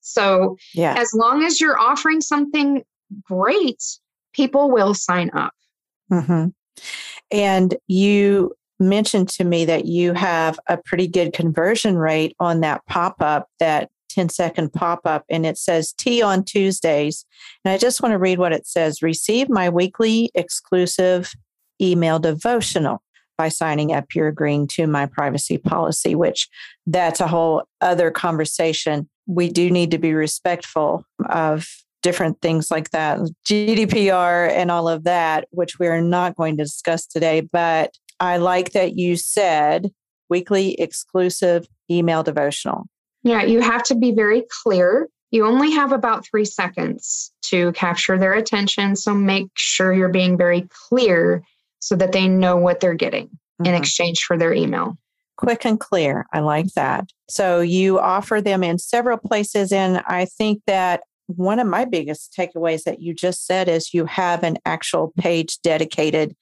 So 0.00 0.56
yeah. 0.74 0.94
as 0.98 1.12
long 1.14 1.42
as 1.44 1.60
you're 1.60 1.78
offering 1.78 2.20
something 2.20 2.82
great, 3.22 3.82
people 4.32 4.70
will 4.70 4.94
sign 4.94 5.30
up. 5.34 5.54
Mm-hmm. 6.12 6.48
And 7.30 7.76
you 7.88 8.54
mentioned 8.78 9.28
to 9.30 9.44
me 9.44 9.64
that 9.64 9.86
you 9.86 10.12
have 10.12 10.58
a 10.66 10.76
pretty 10.76 11.08
good 11.08 11.32
conversion 11.32 11.96
rate 11.96 12.34
on 12.38 12.60
that 12.60 12.84
pop 12.86 13.22
up 13.22 13.48
that 13.60 13.90
10 14.14 14.28
second 14.28 14.72
pop 14.72 15.00
up 15.04 15.24
and 15.28 15.44
it 15.44 15.58
says 15.58 15.92
tea 15.92 16.22
on 16.22 16.44
Tuesdays. 16.44 17.24
And 17.64 17.72
I 17.72 17.78
just 17.78 18.00
want 18.00 18.12
to 18.12 18.18
read 18.18 18.38
what 18.38 18.52
it 18.52 18.66
says 18.66 19.02
receive 19.02 19.48
my 19.48 19.68
weekly 19.68 20.30
exclusive 20.34 21.32
email 21.80 22.18
devotional 22.18 23.02
by 23.36 23.48
signing 23.48 23.92
up. 23.92 24.14
You're 24.14 24.28
agreeing 24.28 24.68
to 24.68 24.86
my 24.86 25.06
privacy 25.06 25.58
policy 25.58 26.14
which 26.14 26.48
that's 26.86 27.20
a 27.20 27.26
whole 27.26 27.64
other 27.80 28.10
conversation. 28.10 29.08
We 29.26 29.50
do 29.50 29.70
need 29.70 29.90
to 29.90 29.98
be 29.98 30.14
respectful 30.14 31.04
of 31.28 31.66
different 32.02 32.38
things 32.42 32.70
like 32.70 32.90
that 32.90 33.18
gdpr 33.48 34.50
and 34.50 34.70
all 34.70 34.90
of 34.90 35.04
that 35.04 35.48
which 35.52 35.78
we're 35.78 36.02
not 36.02 36.36
going 36.36 36.54
to 36.54 36.62
discuss 36.62 37.06
today 37.06 37.40
but 37.40 37.94
i 38.20 38.36
like 38.36 38.72
that 38.72 38.98
you 38.98 39.16
said 39.16 39.90
weekly 40.28 40.74
exclusive 40.74 41.66
email 41.90 42.22
devotional 42.22 42.84
yeah, 43.24 43.42
you 43.42 43.60
have 43.60 43.82
to 43.84 43.94
be 43.94 44.12
very 44.12 44.44
clear. 44.62 45.08
You 45.30 45.46
only 45.46 45.72
have 45.72 45.90
about 45.90 46.26
three 46.26 46.44
seconds 46.44 47.32
to 47.46 47.72
capture 47.72 48.18
their 48.18 48.34
attention. 48.34 48.94
So 48.94 49.14
make 49.14 49.48
sure 49.54 49.92
you're 49.92 50.10
being 50.10 50.36
very 50.36 50.68
clear 50.88 51.42
so 51.80 51.96
that 51.96 52.12
they 52.12 52.28
know 52.28 52.56
what 52.56 52.80
they're 52.80 52.94
getting 52.94 53.26
mm-hmm. 53.26 53.66
in 53.66 53.74
exchange 53.74 54.24
for 54.24 54.38
their 54.38 54.52
email. 54.52 54.96
Quick 55.36 55.66
and 55.66 55.80
clear. 55.80 56.26
I 56.32 56.40
like 56.40 56.72
that. 56.74 57.08
So 57.28 57.60
you 57.60 57.98
offer 57.98 58.40
them 58.40 58.62
in 58.62 58.78
several 58.78 59.18
places. 59.18 59.72
And 59.72 60.02
I 60.06 60.26
think 60.26 60.62
that 60.66 61.00
one 61.26 61.58
of 61.58 61.66
my 61.66 61.86
biggest 61.86 62.34
takeaways 62.38 62.84
that 62.84 63.00
you 63.00 63.14
just 63.14 63.46
said 63.46 63.68
is 63.68 63.94
you 63.94 64.04
have 64.04 64.44
an 64.44 64.58
actual 64.64 65.12
page 65.18 65.60
dedicated 65.62 66.36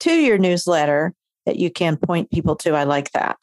to 0.00 0.12
your 0.12 0.38
newsletter 0.38 1.12
that 1.44 1.56
you 1.56 1.70
can 1.70 1.96
point 1.96 2.30
people 2.30 2.54
to. 2.56 2.74
I 2.74 2.84
like 2.84 3.10
that. 3.12 3.38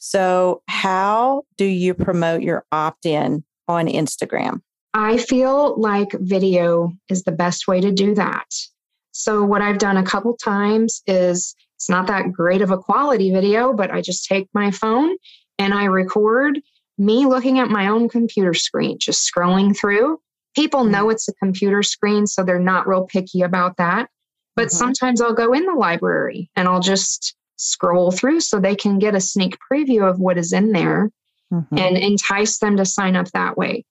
So, 0.00 0.62
how 0.66 1.42
do 1.58 1.66
you 1.66 1.92
promote 1.92 2.40
your 2.40 2.64
opt 2.72 3.04
in 3.04 3.44
on 3.68 3.86
Instagram? 3.86 4.62
I 4.94 5.18
feel 5.18 5.78
like 5.78 6.12
video 6.12 6.92
is 7.10 7.22
the 7.24 7.32
best 7.32 7.68
way 7.68 7.82
to 7.82 7.92
do 7.92 8.14
that. 8.14 8.46
So, 9.12 9.44
what 9.44 9.60
I've 9.60 9.78
done 9.78 9.98
a 9.98 10.02
couple 10.02 10.36
times 10.38 11.02
is 11.06 11.54
it's 11.76 11.90
not 11.90 12.06
that 12.06 12.32
great 12.32 12.62
of 12.62 12.70
a 12.70 12.78
quality 12.78 13.30
video, 13.30 13.74
but 13.74 13.90
I 13.90 14.00
just 14.00 14.24
take 14.24 14.48
my 14.54 14.70
phone 14.70 15.16
and 15.58 15.74
I 15.74 15.84
record 15.84 16.60
me 16.96 17.26
looking 17.26 17.58
at 17.58 17.68
my 17.68 17.88
own 17.88 18.08
computer 18.08 18.54
screen, 18.54 18.98
just 18.98 19.30
scrolling 19.30 19.76
through. 19.76 20.18
People 20.56 20.84
know 20.84 21.04
mm-hmm. 21.04 21.10
it's 21.10 21.28
a 21.28 21.34
computer 21.34 21.82
screen, 21.82 22.26
so 22.26 22.42
they're 22.42 22.58
not 22.58 22.88
real 22.88 23.04
picky 23.04 23.42
about 23.42 23.76
that. 23.76 24.08
But 24.56 24.68
mm-hmm. 24.68 24.76
sometimes 24.76 25.20
I'll 25.20 25.34
go 25.34 25.52
in 25.52 25.66
the 25.66 25.74
library 25.74 26.50
and 26.56 26.68
I'll 26.68 26.80
just 26.80 27.36
scroll 27.60 28.10
through 28.10 28.40
so 28.40 28.58
they 28.58 28.74
can 28.74 28.98
get 28.98 29.14
a 29.14 29.20
sneak 29.20 29.58
preview 29.70 30.08
of 30.08 30.18
what 30.18 30.38
is 30.38 30.52
in 30.52 30.72
there 30.72 31.10
mm-hmm. 31.52 31.78
and 31.78 31.96
entice 31.96 32.58
them 32.58 32.76
to 32.76 32.84
sign 32.84 33.16
up 33.16 33.30
that 33.32 33.56
way. 33.56 33.84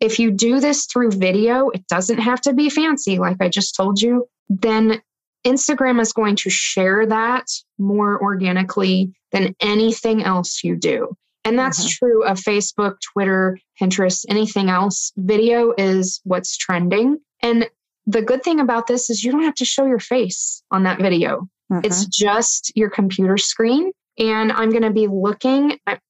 If 0.00 0.18
you 0.18 0.30
do 0.30 0.60
this 0.60 0.86
through 0.86 1.12
video, 1.12 1.70
it 1.70 1.86
doesn't 1.86 2.18
have 2.18 2.40
to 2.42 2.52
be 2.52 2.68
fancy, 2.68 3.18
like 3.18 3.38
I 3.40 3.48
just 3.48 3.74
told 3.74 4.00
you, 4.00 4.28
then 4.48 5.00
Instagram 5.46 6.00
is 6.00 6.12
going 6.12 6.36
to 6.36 6.50
share 6.50 7.06
that 7.06 7.46
more 7.78 8.20
organically 8.20 9.12
than 9.32 9.54
anything 9.60 10.22
else 10.22 10.62
you 10.62 10.76
do. 10.76 11.16
And 11.46 11.58
that's 11.58 11.80
mm-hmm. 11.80 12.06
true 12.06 12.24
of 12.24 12.38
Facebook, 12.38 12.96
Twitter, 13.12 13.58
Pinterest, 13.80 14.24
anything 14.28 14.68
else. 14.68 15.12
Video 15.16 15.72
is 15.78 16.20
what's 16.24 16.56
trending. 16.56 17.18
And 17.42 17.68
the 18.06 18.22
good 18.22 18.42
thing 18.42 18.60
about 18.60 18.86
this 18.86 19.08
is 19.08 19.24
you 19.24 19.32
don't 19.32 19.44
have 19.44 19.54
to 19.56 19.64
show 19.64 19.86
your 19.86 19.98
face 19.98 20.62
on 20.70 20.82
that 20.82 20.98
video. 20.98 21.48
Mm-hmm. 21.72 21.84
It's 21.84 22.06
just 22.06 22.72
your 22.74 22.90
computer 22.90 23.36
screen. 23.36 23.92
And 24.18 24.52
I'm 24.52 24.70
going 24.70 24.82
to 24.82 24.90
be 24.90 25.08
looking 25.08 25.78
at, 25.86 26.00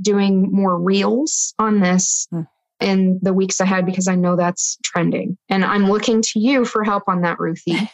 doing 0.00 0.52
more 0.52 0.78
reels 0.78 1.52
on 1.58 1.80
this 1.80 2.28
mm. 2.32 2.46
in 2.78 3.18
the 3.22 3.32
weeks 3.32 3.58
ahead 3.58 3.84
because 3.84 4.06
I 4.06 4.14
know 4.14 4.36
that's 4.36 4.78
trending. 4.84 5.36
And 5.48 5.64
I'm 5.64 5.90
looking 5.90 6.22
to 6.22 6.38
you 6.38 6.64
for 6.64 6.84
help 6.84 7.02
on 7.08 7.22
that, 7.22 7.40
Ruthie. 7.40 7.90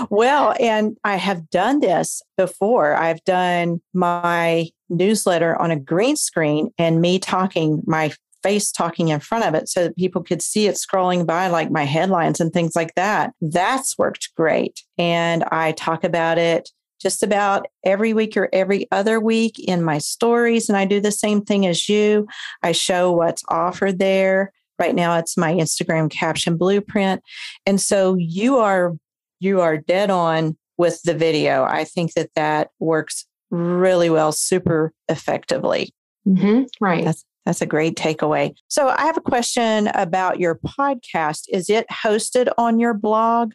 well, 0.08 0.54
and 0.58 0.96
I 1.04 1.16
have 1.16 1.50
done 1.50 1.80
this 1.80 2.22
before. 2.38 2.94
I've 2.94 3.22
done 3.24 3.82
my 3.92 4.70
newsletter 4.88 5.54
on 5.56 5.70
a 5.70 5.78
green 5.78 6.16
screen 6.16 6.70
and 6.78 7.02
me 7.02 7.18
talking 7.18 7.82
my 7.86 8.10
face 8.42 8.70
talking 8.70 9.08
in 9.08 9.20
front 9.20 9.44
of 9.44 9.54
it 9.54 9.68
so 9.68 9.84
that 9.84 9.96
people 9.96 10.22
could 10.22 10.42
see 10.42 10.66
it 10.66 10.76
scrolling 10.76 11.26
by, 11.26 11.48
like 11.48 11.70
my 11.70 11.84
headlines 11.84 12.40
and 12.40 12.52
things 12.52 12.76
like 12.76 12.94
that. 12.94 13.32
That's 13.40 13.98
worked 13.98 14.30
great. 14.36 14.82
And 14.96 15.44
I 15.44 15.72
talk 15.72 16.04
about 16.04 16.38
it 16.38 16.70
just 17.00 17.22
about 17.22 17.66
every 17.84 18.12
week 18.12 18.36
or 18.36 18.48
every 18.52 18.86
other 18.90 19.20
week 19.20 19.58
in 19.58 19.84
my 19.84 19.98
stories. 19.98 20.68
And 20.68 20.76
I 20.76 20.84
do 20.84 21.00
the 21.00 21.12
same 21.12 21.42
thing 21.42 21.66
as 21.66 21.88
you. 21.88 22.26
I 22.62 22.72
show 22.72 23.12
what's 23.12 23.44
offered 23.48 23.98
there. 23.98 24.52
Right 24.78 24.94
now, 24.94 25.18
it's 25.18 25.36
my 25.36 25.52
Instagram 25.52 26.10
caption 26.10 26.56
blueprint. 26.56 27.22
And 27.66 27.80
so 27.80 28.14
you 28.14 28.58
are 28.58 28.96
you 29.40 29.60
are 29.60 29.76
dead 29.76 30.10
on 30.10 30.56
with 30.76 31.00
the 31.02 31.14
video. 31.14 31.64
I 31.64 31.84
think 31.84 32.14
that 32.14 32.30
that 32.34 32.70
works 32.78 33.26
really 33.50 34.10
well, 34.10 34.32
super 34.32 34.92
effectively. 35.08 35.92
Mm-hmm, 36.26 36.64
right. 36.80 37.04
That's, 37.04 37.24
that's 37.48 37.62
a 37.62 37.66
great 37.66 37.96
takeaway. 37.96 38.54
So, 38.68 38.88
I 38.88 39.06
have 39.06 39.16
a 39.16 39.22
question 39.22 39.88
about 39.88 40.38
your 40.38 40.56
podcast. 40.56 41.46
Is 41.48 41.70
it 41.70 41.86
hosted 41.88 42.52
on 42.58 42.78
your 42.78 42.94
blog? 42.94 43.52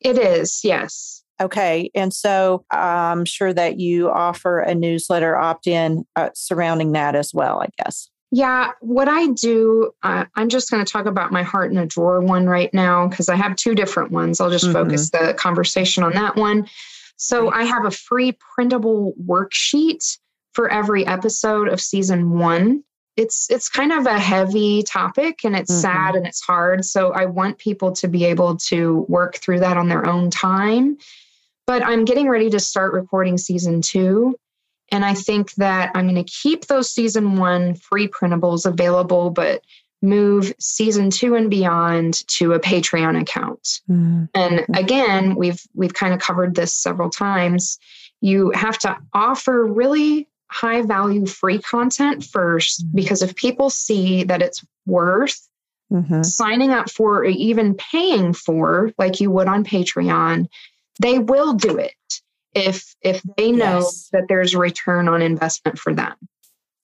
It 0.00 0.18
is, 0.18 0.60
yes. 0.64 1.22
Okay. 1.40 1.90
And 1.94 2.12
so 2.12 2.64
I'm 2.70 3.24
sure 3.24 3.52
that 3.52 3.80
you 3.80 4.10
offer 4.10 4.60
a 4.60 4.74
newsletter 4.74 5.36
opt 5.36 5.66
in 5.66 6.04
uh, 6.14 6.30
surrounding 6.34 6.92
that 6.92 7.16
as 7.16 7.34
well, 7.34 7.60
I 7.60 7.68
guess. 7.82 8.08
Yeah, 8.30 8.70
what 8.80 9.08
I 9.08 9.26
do, 9.26 9.90
uh, 10.02 10.24
I'm 10.36 10.48
just 10.48 10.70
going 10.70 10.84
to 10.84 10.90
talk 10.90 11.04
about 11.04 11.32
my 11.32 11.42
heart 11.42 11.70
in 11.70 11.76
a 11.76 11.84
drawer 11.84 12.20
one 12.20 12.46
right 12.46 12.72
now 12.72 13.08
because 13.08 13.28
I 13.28 13.36
have 13.36 13.56
two 13.56 13.74
different 13.74 14.10
ones. 14.10 14.40
I'll 14.40 14.50
just 14.50 14.64
mm-hmm. 14.64 14.72
focus 14.72 15.10
the 15.10 15.34
conversation 15.36 16.02
on 16.02 16.12
that 16.14 16.36
one. 16.36 16.66
So 17.16 17.50
I 17.50 17.64
have 17.64 17.84
a 17.84 17.90
free 17.90 18.32
printable 18.54 19.12
worksheet 19.22 20.18
for 20.54 20.70
every 20.70 21.06
episode 21.06 21.68
of 21.68 21.80
season 21.80 22.38
one 22.38 22.84
it's 23.16 23.50
it's 23.50 23.68
kind 23.68 23.92
of 23.92 24.06
a 24.06 24.18
heavy 24.18 24.82
topic 24.82 25.40
and 25.44 25.54
it's 25.54 25.70
mm-hmm. 25.70 25.80
sad 25.80 26.14
and 26.14 26.26
it's 26.26 26.40
hard 26.40 26.84
so 26.84 27.12
i 27.12 27.26
want 27.26 27.58
people 27.58 27.92
to 27.92 28.08
be 28.08 28.24
able 28.24 28.56
to 28.56 29.04
work 29.08 29.36
through 29.36 29.60
that 29.60 29.76
on 29.76 29.88
their 29.88 30.06
own 30.06 30.30
time 30.30 30.96
but 31.66 31.84
i'm 31.84 32.04
getting 32.04 32.28
ready 32.28 32.48
to 32.48 32.60
start 32.60 32.92
recording 32.92 33.36
season 33.36 33.82
2 33.82 34.34
and 34.90 35.04
i 35.04 35.14
think 35.14 35.52
that 35.54 35.90
i'm 35.94 36.08
going 36.08 36.22
to 36.22 36.30
keep 36.30 36.66
those 36.66 36.90
season 36.90 37.36
1 37.36 37.74
free 37.74 38.08
printables 38.08 38.64
available 38.64 39.30
but 39.30 39.62
move 40.02 40.52
season 40.58 41.10
two 41.10 41.36
and 41.36 41.48
beyond 41.48 42.26
to 42.26 42.52
a 42.52 42.60
Patreon 42.60 43.20
account. 43.20 43.80
Mm-hmm. 43.88 44.24
And 44.34 44.66
again, 44.74 45.36
we've 45.36 45.62
we've 45.74 45.94
kind 45.94 46.12
of 46.12 46.20
covered 46.20 46.54
this 46.56 46.74
several 46.74 47.08
times. 47.08 47.78
You 48.20 48.50
have 48.54 48.78
to 48.80 48.96
offer 49.14 49.64
really 49.64 50.28
high 50.52 50.82
value 50.82 51.26
free 51.26 51.58
content 51.58 52.22
1st 52.22 52.82
mm-hmm. 52.82 52.96
because 52.96 53.22
if 53.22 53.34
people 53.34 53.70
see 53.70 54.24
that 54.24 54.42
it's 54.42 54.64
worth 54.86 55.48
mm-hmm. 55.92 56.22
signing 56.22 56.70
up 56.70 56.90
for 56.90 57.18
or 57.18 57.24
even 57.24 57.74
paying 57.74 58.32
for 58.32 58.92
like 58.98 59.20
you 59.20 59.30
would 59.30 59.48
on 59.48 59.64
Patreon, 59.64 60.46
they 61.00 61.18
will 61.18 61.54
do 61.54 61.78
it 61.78 61.94
if 62.54 62.94
if 63.00 63.22
they 63.36 63.50
know 63.50 63.78
yes. 63.78 64.08
that 64.12 64.24
there's 64.28 64.54
a 64.54 64.58
return 64.58 65.08
on 65.08 65.22
investment 65.22 65.78
for 65.78 65.94
them. 65.94 66.14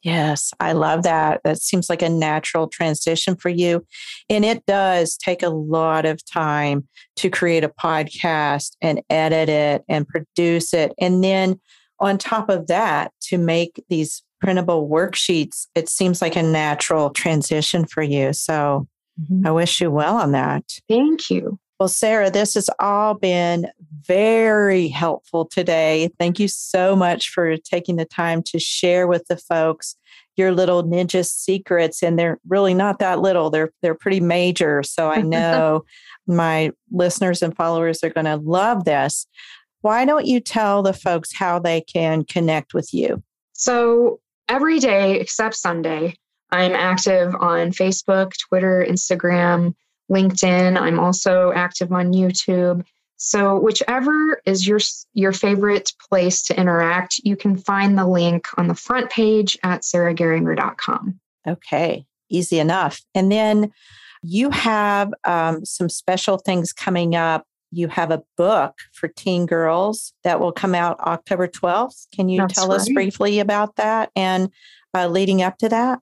Yes, 0.02 0.52
I 0.60 0.72
love 0.72 1.02
that. 1.02 1.40
That 1.44 1.60
seems 1.60 1.90
like 1.90 2.02
a 2.02 2.08
natural 2.08 2.68
transition 2.68 3.34
for 3.34 3.48
you. 3.48 3.84
And 4.30 4.44
it 4.44 4.64
does 4.64 5.16
take 5.16 5.42
a 5.42 5.48
lot 5.48 6.06
of 6.06 6.24
time 6.24 6.88
to 7.16 7.28
create 7.28 7.64
a 7.64 7.68
podcast 7.68 8.76
and 8.80 9.02
edit 9.10 9.48
it 9.48 9.82
and 9.88 10.06
produce 10.06 10.72
it. 10.72 10.92
And 11.00 11.22
then 11.24 11.60
on 12.00 12.18
top 12.18 12.48
of 12.48 12.66
that, 12.68 13.12
to 13.22 13.38
make 13.38 13.82
these 13.88 14.22
printable 14.40 14.88
worksheets, 14.88 15.66
it 15.74 15.88
seems 15.88 16.22
like 16.22 16.36
a 16.36 16.42
natural 16.42 17.10
transition 17.10 17.84
for 17.86 18.02
you. 18.02 18.32
So 18.32 18.86
mm-hmm. 19.20 19.46
I 19.46 19.50
wish 19.50 19.80
you 19.80 19.90
well 19.90 20.16
on 20.16 20.32
that. 20.32 20.64
Thank 20.88 21.30
you. 21.30 21.58
Well, 21.78 21.88
Sarah, 21.88 22.30
this 22.30 22.54
has 22.54 22.68
all 22.80 23.14
been 23.14 23.68
very 24.04 24.88
helpful 24.88 25.44
today. 25.44 26.10
Thank 26.18 26.40
you 26.40 26.48
so 26.48 26.96
much 26.96 27.30
for 27.30 27.56
taking 27.56 27.96
the 27.96 28.04
time 28.04 28.42
to 28.46 28.58
share 28.58 29.06
with 29.06 29.24
the 29.28 29.36
folks 29.36 29.96
your 30.36 30.52
little 30.52 30.84
ninja 30.84 31.24
secrets 31.24 32.02
and 32.02 32.18
they're 32.18 32.38
really 32.48 32.74
not 32.74 33.00
that 33.00 33.20
little. 33.20 33.50
They're 33.50 33.70
they're 33.82 33.94
pretty 33.94 34.20
major. 34.20 34.82
So 34.82 35.10
I 35.10 35.20
know 35.22 35.84
my 36.26 36.70
listeners 36.90 37.42
and 37.42 37.54
followers 37.54 38.02
are 38.02 38.10
going 38.10 38.26
to 38.26 38.36
love 38.36 38.84
this. 38.84 39.26
Why 39.80 40.04
don't 40.04 40.26
you 40.26 40.40
tell 40.40 40.82
the 40.82 40.92
folks 40.92 41.34
how 41.34 41.58
they 41.58 41.80
can 41.80 42.24
connect 42.24 42.74
with 42.74 42.92
you? 42.92 43.22
So, 43.52 44.20
every 44.48 44.78
day 44.78 45.20
except 45.20 45.54
Sunday, 45.54 46.14
I'm 46.50 46.72
active 46.72 47.34
on 47.38 47.70
Facebook, 47.70 48.32
Twitter, 48.48 48.84
Instagram, 48.88 49.74
LinkedIn. 50.10 50.78
I'm 50.80 50.98
also 50.98 51.52
active 51.52 51.92
on 51.92 52.12
YouTube. 52.12 52.84
So 53.18 53.58
whichever 53.58 54.40
is 54.46 54.66
your 54.66 54.78
your 55.12 55.32
favorite 55.32 55.92
place 56.08 56.40
to 56.44 56.58
interact, 56.58 57.18
you 57.24 57.36
can 57.36 57.56
find 57.56 57.98
the 57.98 58.06
link 58.06 58.46
on 58.56 58.68
the 58.68 58.74
front 58.74 59.10
page 59.10 59.58
at 59.64 59.82
sarahgeringer.com. 59.82 61.18
Okay, 61.46 62.06
easy 62.30 62.60
enough. 62.60 63.02
And 63.14 63.30
then 63.30 63.72
you 64.22 64.50
have 64.50 65.12
um, 65.24 65.64
some 65.64 65.88
special 65.88 66.38
things 66.38 66.72
coming 66.72 67.16
up. 67.16 67.44
You 67.70 67.88
have 67.88 68.10
a 68.10 68.22
book 68.36 68.78
for 68.92 69.08
teen 69.08 69.46
girls 69.46 70.12
that 70.24 70.40
will 70.40 70.52
come 70.52 70.74
out 70.74 71.00
October 71.00 71.48
12th. 71.48 72.06
Can 72.14 72.28
you 72.28 72.40
That's 72.40 72.54
tell 72.54 72.68
right. 72.68 72.76
us 72.76 72.88
briefly 72.88 73.40
about 73.40 73.76
that 73.76 74.10
and 74.16 74.50
uh, 74.94 75.08
leading 75.08 75.42
up 75.42 75.58
to 75.58 75.68
that? 75.68 76.00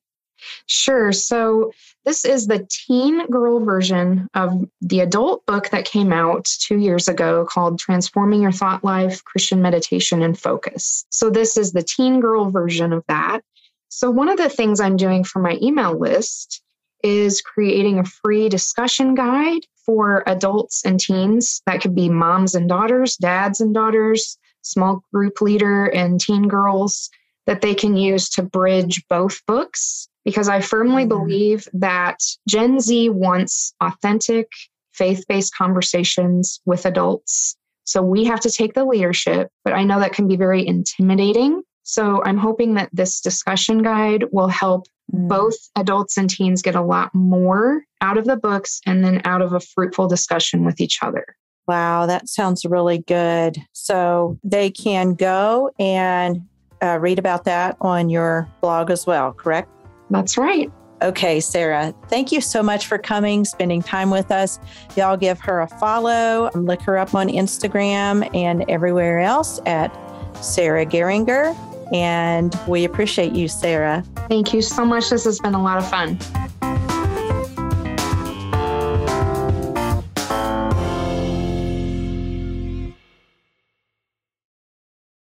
Sure. 0.67 1.13
So, 1.13 1.73
this 2.05 2.25
is 2.25 2.47
the 2.47 2.67
teen 2.71 3.27
girl 3.29 3.61
version 3.61 4.29
of 4.35 4.67
the 4.81 5.01
adult 5.01 5.45
book 5.47 5.71
that 5.71 5.87
came 5.87 6.13
out 6.13 6.45
two 6.45 6.79
years 6.79 7.09
ago 7.09 7.47
called 7.49 7.79
Transforming 7.79 8.43
Your 8.43 8.53
Thought 8.53 8.85
Life 8.85 9.25
Christian 9.25 9.63
Meditation 9.63 10.23
and 10.23 10.39
Focus. 10.39 11.07
So, 11.11 11.31
this 11.31 11.57
is 11.57 11.73
the 11.73 11.83
teen 11.83 12.21
girl 12.21 12.51
version 12.51 12.93
of 12.93 13.03
that. 13.09 13.41
So, 13.89 14.11
one 14.11 14.29
of 14.29 14.37
the 14.37 14.51
things 14.51 14.79
I'm 14.79 14.97
doing 14.97 15.25
for 15.25 15.39
my 15.41 15.59
email 15.63 15.99
list 15.99 16.63
is 17.03 17.41
creating 17.41 17.99
a 17.99 18.05
free 18.05 18.49
discussion 18.49 19.15
guide 19.15 19.67
for 19.87 20.25
adults 20.27 20.85
and 20.85 21.01
teens. 21.01 21.63
That 21.67 21.81
could 21.81 21.95
be 21.95 22.11
moms 22.11 22.55
and 22.55 22.69
daughters, 22.69 23.17
dads 23.17 23.61
and 23.61 23.73
daughters, 23.73 24.37
small 24.63 25.03
group 25.15 25.41
leader 25.41 25.87
and 25.87 26.21
teen 26.21 26.49
girls 26.49 27.09
that 27.47 27.61
they 27.61 27.75
can 27.75 27.97
use 27.97 28.29
to 28.31 28.43
bridge 28.43 29.03
both 29.09 29.41
books 29.47 30.09
because 30.25 30.49
I 30.49 30.61
firmly 30.61 31.05
mm-hmm. 31.05 31.09
believe 31.09 31.69
that 31.73 32.19
Gen 32.49 32.81
Z 32.81 33.09
wants 33.11 33.73
authentic, 33.81 34.51
faith 34.93 35.25
based 35.29 35.55
conversations 35.55 36.61
with 36.67 36.85
adults. 36.85 37.57
So 37.85 38.03
we 38.03 38.25
have 38.25 38.41
to 38.41 38.51
take 38.51 38.75
the 38.75 38.85
leadership, 38.85 39.49
but 39.65 39.73
I 39.73 39.85
know 39.85 40.01
that 40.01 40.13
can 40.13 40.27
be 40.27 40.37
very 40.37 40.67
intimidating. 40.67 41.63
So 41.85 42.21
I'm 42.25 42.39
hoping 42.39 42.75
that 42.75 42.91
this 42.93 43.21
discussion 43.21 43.85
guide 43.85 44.25
will 44.33 44.49
help 44.49 44.87
mm. 45.15 45.29
both 45.29 45.55
adults 45.77 46.19
and 46.19 46.29
teens 46.29 46.63
get 46.63 46.75
a 46.75 46.83
lot 46.83 47.15
more 47.15 47.85
out 48.01 48.19
of 48.19 48.25
the 48.25 48.37
books 48.37 48.81
and 48.87 49.05
then 49.05 49.21
out 49.25 49.43
of 49.43 49.53
a 49.53 49.61
fruitful 49.61 50.09
discussion 50.09 50.65
with 50.65 50.81
each 50.81 51.03
other. 51.03 51.37
Wow, 51.67 52.07
that 52.07 52.29
sounds 52.29 52.65
really 52.65 52.99
good. 52.99 53.59
So 53.73 54.39
they 54.45 54.71
can 54.71 55.15
go 55.15 55.73
and 55.79 56.43
uh, 56.83 56.99
read 57.01 57.19
about 57.19 57.45
that 57.45 57.77
on 57.81 58.09
your 58.09 58.49
blog 58.61 58.91
as 58.91 59.07
well, 59.07 59.33
correct? 59.33 59.69
That's 60.11 60.39
right. 60.39 60.71
Okay, 61.03 61.41
Sarah, 61.41 61.93
thank 62.09 62.33
you 62.33 62.41
so 62.41 62.63
much 62.63 62.87
for 62.87 62.97
coming, 62.97 63.45
spending 63.45 63.83
time 63.83 64.11
with 64.11 64.31
us. 64.31 64.59
Y'all 64.97 65.17
give 65.17 65.39
her 65.41 65.61
a 65.61 65.69
follow, 65.69 66.51
look 66.55 66.81
her 66.83 66.97
up 66.97 67.15
on 67.15 67.29
Instagram 67.29 68.35
and 68.35 68.65
everywhere 68.71 69.21
else 69.21 69.61
at 69.67 69.95
Sarah 70.43 70.87
Geringer. 70.87 71.55
And 71.93 72.59
we 72.67 72.85
appreciate 72.85 73.33
you, 73.33 73.47
Sarah. 73.47 74.05
Thank 74.29 74.55
you 74.55 74.63
so 74.63 74.85
much. 74.85 75.11
This 75.11 75.25
has 75.25 75.39
been 75.39 75.55
a 75.55 75.63
lot 75.63 75.79
of 75.79 75.89
fun. 75.89 76.19